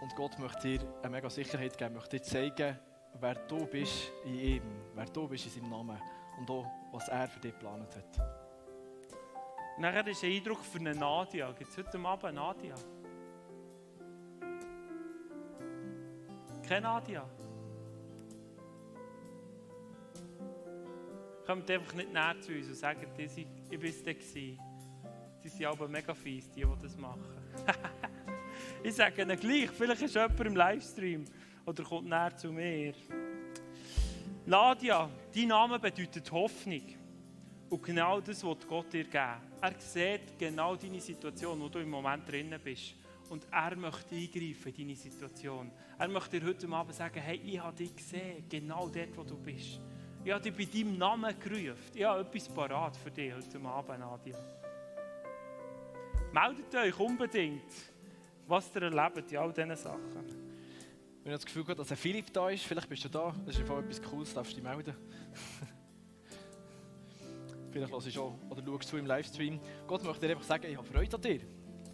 Und 0.02 0.14
Gott 0.14 0.38
möchte 0.38 0.68
dir 0.68 0.80
eine 1.02 1.10
mega 1.10 1.30
Sicherheit 1.30 1.78
geben, 1.78 1.94
möchte 1.94 2.18
dir 2.18 2.22
zeigen, 2.22 2.78
wer 3.18 3.34
du 3.34 3.66
bist 3.66 4.12
in 4.26 4.34
ihm, 4.34 4.62
wer 4.94 5.06
du 5.06 5.26
bist 5.26 5.46
in 5.46 5.52
seinem 5.52 5.70
Namen 5.70 5.98
und 6.38 6.50
auch, 6.50 6.66
was 6.92 7.08
er 7.08 7.26
für 7.26 7.40
dich 7.40 7.52
geplant 7.52 7.96
hat. 7.96 8.20
Nachher 9.78 10.06
ist 10.06 10.22
ein 10.22 10.32
Eindruck 10.32 10.60
für 10.60 10.78
eine 10.78 10.94
Nadia. 10.94 11.50
Gibt 11.52 11.70
es 11.70 11.78
heute 11.78 11.98
Abend 11.98 12.34
Nadia? 12.34 12.74
Keine 16.68 16.82
Nadia? 16.82 17.26
Kommt 21.46 21.70
einfach 21.70 21.94
nicht 21.94 22.12
näher 22.12 22.40
zu 22.40 22.52
uns 22.52 22.68
und 22.68 22.74
sagt, 22.74 23.18
ich 23.18 23.82
war 23.82 23.88
es 23.88 24.02
da. 25.44 25.48
Sie 25.50 25.57
sind 25.57 25.66
aber 25.66 25.88
mega 25.88 26.14
fies, 26.14 26.50
die, 26.50 26.62
die 26.62 26.83
das 26.83 26.96
machen. 26.96 27.24
Ich 28.83 28.94
sage 28.94 29.22
ihnen 29.22 29.38
gleich, 29.38 29.70
vielleicht 29.70 30.02
ist 30.02 30.14
jemand 30.14 30.40
im 30.40 30.54
Livestream 30.54 31.24
oder 31.64 31.83
kommt 31.83 32.07
näher 32.07 32.37
zu 32.37 32.52
mir. 32.52 32.92
Nadia, 34.44 35.09
dein 35.35 35.48
Name 35.48 35.78
bedeutet 35.78 36.30
Hoffnung. 36.30 36.83
Und 37.70 37.83
genau 37.83 38.20
das 38.20 38.44
wird 38.44 38.68
Gott 38.68 38.92
dir 38.92 39.04
geben. 39.04 39.40
Er 39.61 39.74
sieht 39.78 40.38
genau 40.38 40.76
deine 40.76 41.00
Situation, 41.00 41.59
wo 41.61 41.68
du 41.68 41.78
im 41.78 41.88
Moment 41.88 42.28
drinnen 42.30 42.61
bist. 42.62 42.94
Und 43.30 43.46
er 43.50 43.74
möchte 43.74 44.14
eingreifen 44.14 44.74
in 44.76 44.76
deine 44.76 44.96
Situation. 44.96 45.70
Er 45.98 46.09
möchte 46.09 46.38
dir 46.38 46.46
heute 46.46 46.68
Abend 46.68 46.94
sagen, 46.94 47.20
hey, 47.20 47.40
ich 47.42 47.59
habe 47.59 47.74
dich 47.74 47.96
gesehen, 47.96 48.44
genau 48.48 48.88
dort, 48.88 49.16
wo 49.16 49.24
du 49.24 49.38
bist. 49.38 49.80
Ich 50.22 50.30
habe 50.30 50.42
dich 50.42 50.54
bei 50.54 50.78
deinem 50.78 50.98
Namen 50.98 51.35
gerufen. 51.40 51.76
Ich 51.94 52.04
habe 52.04 52.20
etwas 52.20 52.48
parat 52.50 52.96
für 52.96 53.11
dich 53.11 53.33
heute 53.35 53.59
Abend, 53.61 54.00
Nadia. 54.00 54.63
Meldet 56.35 56.75
euch 56.75 56.99
unbedingt 56.99 57.73
was 58.47 58.75
ihr 58.75 58.83
erlebt 58.83 59.31
in 59.31 59.38
all 59.38 59.53
diesen 59.53 59.77
Sachen. 59.77 60.25
Wenn 61.23 61.33
ich 61.33 61.38
das 61.38 61.47
Gefühl 61.47 61.62
habe, 61.62 61.77
dass 61.77 61.92
ein 61.92 61.97
Philipp 61.97 62.33
da 62.33 62.51
ist, 62.51 62.64
vielleicht 62.64 62.88
bist 62.88 63.05
du 63.05 63.09
da, 63.09 63.33
das 63.47 63.55
ist 63.55 63.61
einfach 63.61 63.79
etwas 63.79 64.03
Cooles, 64.03 64.35
darfst 64.35 64.53
du 64.53 64.57
dich 64.57 64.64
melden. 64.64 64.94
vielleicht 67.70 67.92
hörst 67.92 68.07
du 68.07 68.11
schon 68.11 68.35
oder 68.51 68.62
schaust 68.64 68.92
du 68.92 68.97
im 68.97 69.07
Livestream. 69.07 69.61
Gott 69.87 70.03
möchte 70.03 70.27
dir 70.27 70.33
einfach 70.33 70.44
sagen, 70.44 70.66
ich 70.68 70.77
habe 70.77 70.87
Freude 70.87 71.16
an 71.16 71.23
dir. 71.23 71.40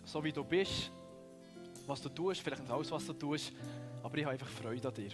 So 0.05 0.25
wie 0.25 0.33
du 0.33 0.43
bist, 0.43 0.91
was 1.87 2.01
du 2.01 2.09
tust, 2.09 2.41
vielleicht 2.41 2.63
nicht 2.63 2.73
alles, 2.73 2.91
was 2.91 3.07
du 3.07 3.13
tust, 3.13 3.53
aber 4.03 4.17
ich 4.17 4.25
habe 4.25 4.33
einfach 4.33 4.49
Freude 4.49 4.89
an 4.89 4.95
dir. 4.95 5.11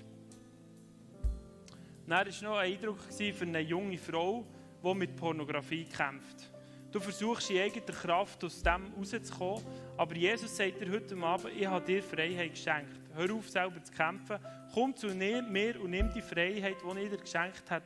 Dann 2.06 2.26
war 2.26 2.42
noch 2.42 2.58
ein 2.58 2.72
Eindruck 2.72 3.00
für 3.00 3.44
eine 3.44 3.60
junge 3.60 3.98
Frau, 3.98 4.46
die 4.82 4.94
mit 4.94 5.16
Pornografie 5.16 5.84
kämpft. 5.84 6.55
Du 6.96 7.02
versuchst 7.02 7.50
in 7.50 7.58
eigener 7.58 7.84
Kraft 7.92 8.42
aus 8.42 8.62
dem 8.62 8.90
rauszukommen, 8.96 9.62
aber 9.98 10.16
Jesus 10.16 10.56
sagt 10.56 10.80
dir 10.80 10.90
heute 10.90 11.14
Abend, 11.18 11.50
ich 11.54 11.66
habe 11.66 11.84
dir 11.84 12.02
Freiheit 12.02 12.52
geschenkt. 12.52 12.98
Hör 13.14 13.34
auf, 13.34 13.50
selber 13.50 13.84
zu 13.84 13.92
kämpfen. 13.92 14.38
Komm 14.72 14.96
zu 14.96 15.08
mir 15.08 15.78
und 15.78 15.90
nimm 15.90 16.10
die 16.14 16.22
Freiheit, 16.22 16.76
die 16.82 17.00
ich 17.02 17.10
dir 17.10 17.18
geschenkt 17.18 17.70
habe, 17.70 17.84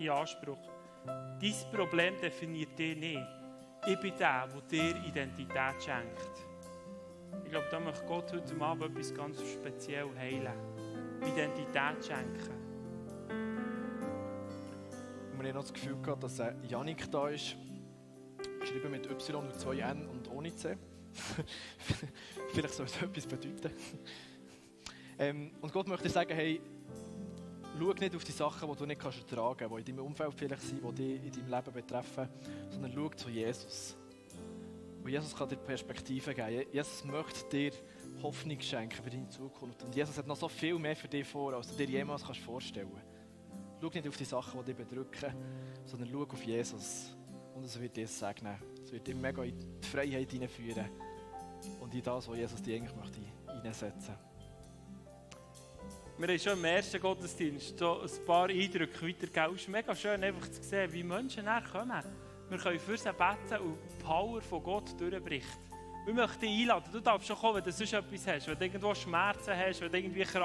in 0.00 0.10
Anspruch. 0.10 0.58
Dein 1.06 1.54
Problem 1.72 2.20
definiert 2.20 2.76
dich 2.76 2.96
nicht. 2.96 3.22
Ich 3.86 4.00
bin 4.00 4.12
der, 4.18 4.48
der 4.48 4.62
dir 4.62 4.96
Identität 5.06 5.80
schenkt. 5.80 6.44
Ich 7.44 7.50
glaube, 7.52 7.68
da 7.70 7.78
möchte 7.78 8.04
Gott 8.04 8.32
heute 8.32 8.60
Abend 8.60 8.96
etwas 8.96 9.14
ganz 9.14 9.38
speziell 9.42 10.08
heilen. 10.18 10.58
Identität 11.20 12.04
schenken. 12.04 12.64
Und 15.30 15.40
wir 15.40 15.48
haben 15.50 15.54
noch 15.54 15.62
das 15.62 15.72
Gefühl 15.72 16.02
gehabt, 16.02 16.24
dass 16.24 16.42
Janik 16.68 17.08
da 17.12 17.28
ist, 17.28 17.56
geschrieben 18.64 18.90
mit 18.90 19.06
Y 19.06 19.36
und 19.36 19.54
2 19.58 19.78
N 19.78 20.08
und 20.08 20.30
ohne 20.30 20.54
C. 20.54 20.76
Vielleicht 22.52 22.74
soll 22.74 22.86
es 22.86 23.00
etwas 23.00 23.26
bedeuten. 23.26 23.70
ähm, 25.18 25.52
und 25.60 25.72
Gott 25.72 25.86
möchte 25.86 26.08
sagen, 26.08 26.34
hey, 26.34 26.60
schau 27.78 27.92
nicht 27.92 28.16
auf 28.16 28.24
die 28.24 28.32
Sachen, 28.32 28.70
die 28.70 28.76
du 28.76 28.86
nicht 28.86 29.00
kannst 29.00 29.18
ertragen 29.18 29.68
kannst, 29.68 29.86
die 29.86 29.90
in 29.90 29.96
deinem 29.96 30.06
Umfeld 30.06 30.34
vielleicht 30.34 30.62
sind, 30.62 30.82
die 30.82 31.18
dich 31.18 31.26
in 31.26 31.32
deinem 31.32 31.50
Leben 31.50 31.72
betreffen, 31.72 32.28
sondern 32.70 32.92
schau 32.94 33.08
zu 33.10 33.28
Jesus. 33.28 33.96
Und 35.02 35.10
Jesus 35.10 35.36
kann 35.36 35.48
dir 35.48 35.56
Perspektive 35.56 36.34
geben. 36.34 36.66
Jesus 36.72 37.04
möchte 37.04 37.48
dir 37.50 37.72
Hoffnung 38.22 38.58
schenken 38.60 39.02
für 39.02 39.10
deine 39.10 39.28
Zukunft. 39.28 39.82
Und 39.82 39.94
Jesus 39.94 40.16
hat 40.16 40.26
noch 40.26 40.36
so 40.36 40.48
viel 40.48 40.78
mehr 40.78 40.96
für 40.96 41.08
dich 41.08 41.28
vor, 41.28 41.52
als 41.52 41.68
du 41.68 41.76
dir 41.76 41.98
jemals 41.98 42.24
kannst 42.24 42.40
vorstellen 42.40 42.90
kannst. 42.90 43.82
Schau 43.82 43.90
nicht 43.90 44.08
auf 44.08 44.16
die 44.16 44.24
Sachen, 44.24 44.60
die 44.60 44.72
dich 44.72 44.76
bedrücken, 44.76 45.34
sondern 45.84 46.08
schau 46.10 46.22
auf 46.22 46.42
Jesus. 46.42 47.14
Und 47.54 47.64
es 47.64 47.80
wird 47.80 47.96
dir 47.96 48.08
segnen. 48.08 48.56
Es 48.84 48.92
wird 48.92 49.06
dich 49.06 49.14
mega 49.14 49.42
in 49.44 49.58
die 49.80 49.86
Freiheit 49.86 50.30
hineinführen. 50.30 50.90
Und 51.80 51.94
in 51.94 52.02
das, 52.02 52.28
was 52.28 52.36
Jesus 52.36 52.60
dir 52.60 52.76
eigentlich 52.76 52.96
möchte 52.96 53.20
hineinsetzen 53.46 54.14
Wir 56.18 56.28
haben 56.28 56.38
schon 56.38 56.58
im 56.58 56.64
ersten 56.64 57.00
Gottesdienst 57.00 57.78
so 57.78 58.00
ein 58.00 58.24
paar 58.26 58.48
Eindrücke 58.48 59.08
weitergegeben. 59.08 59.54
Es 59.54 59.62
ist 59.62 59.68
mega 59.68 59.94
schön, 59.94 60.22
einfach 60.22 60.50
zu 60.50 60.62
sehen, 60.62 60.92
wie 60.92 61.04
Menschen 61.04 61.46
kommen. 61.72 62.02
Wir 62.48 62.58
können 62.58 62.78
für 62.78 62.98
sie 62.98 63.12
beten 63.12 63.62
und 63.62 63.78
die 63.78 64.02
Power 64.02 64.40
von 64.42 64.62
Gott 64.62 65.00
durchbricht. 65.00 65.58
Wir 66.04 66.12
möchten 66.12 66.40
dich 66.40 66.60
einladen. 66.60 66.90
Du 66.92 67.00
darfst 67.00 67.26
schon 67.26 67.36
kommen, 67.36 67.56
wenn 67.56 67.64
du 67.64 67.72
sonst 67.72 67.92
etwas 67.94 68.26
hast, 68.26 68.48
wenn 68.48 68.58
du 68.58 68.64
irgendwo 68.64 68.94
Schmerzen 68.94 69.56
hast, 69.56 69.80
wenn 69.80 69.90
du 69.90 69.98
irgendwie 69.98 70.24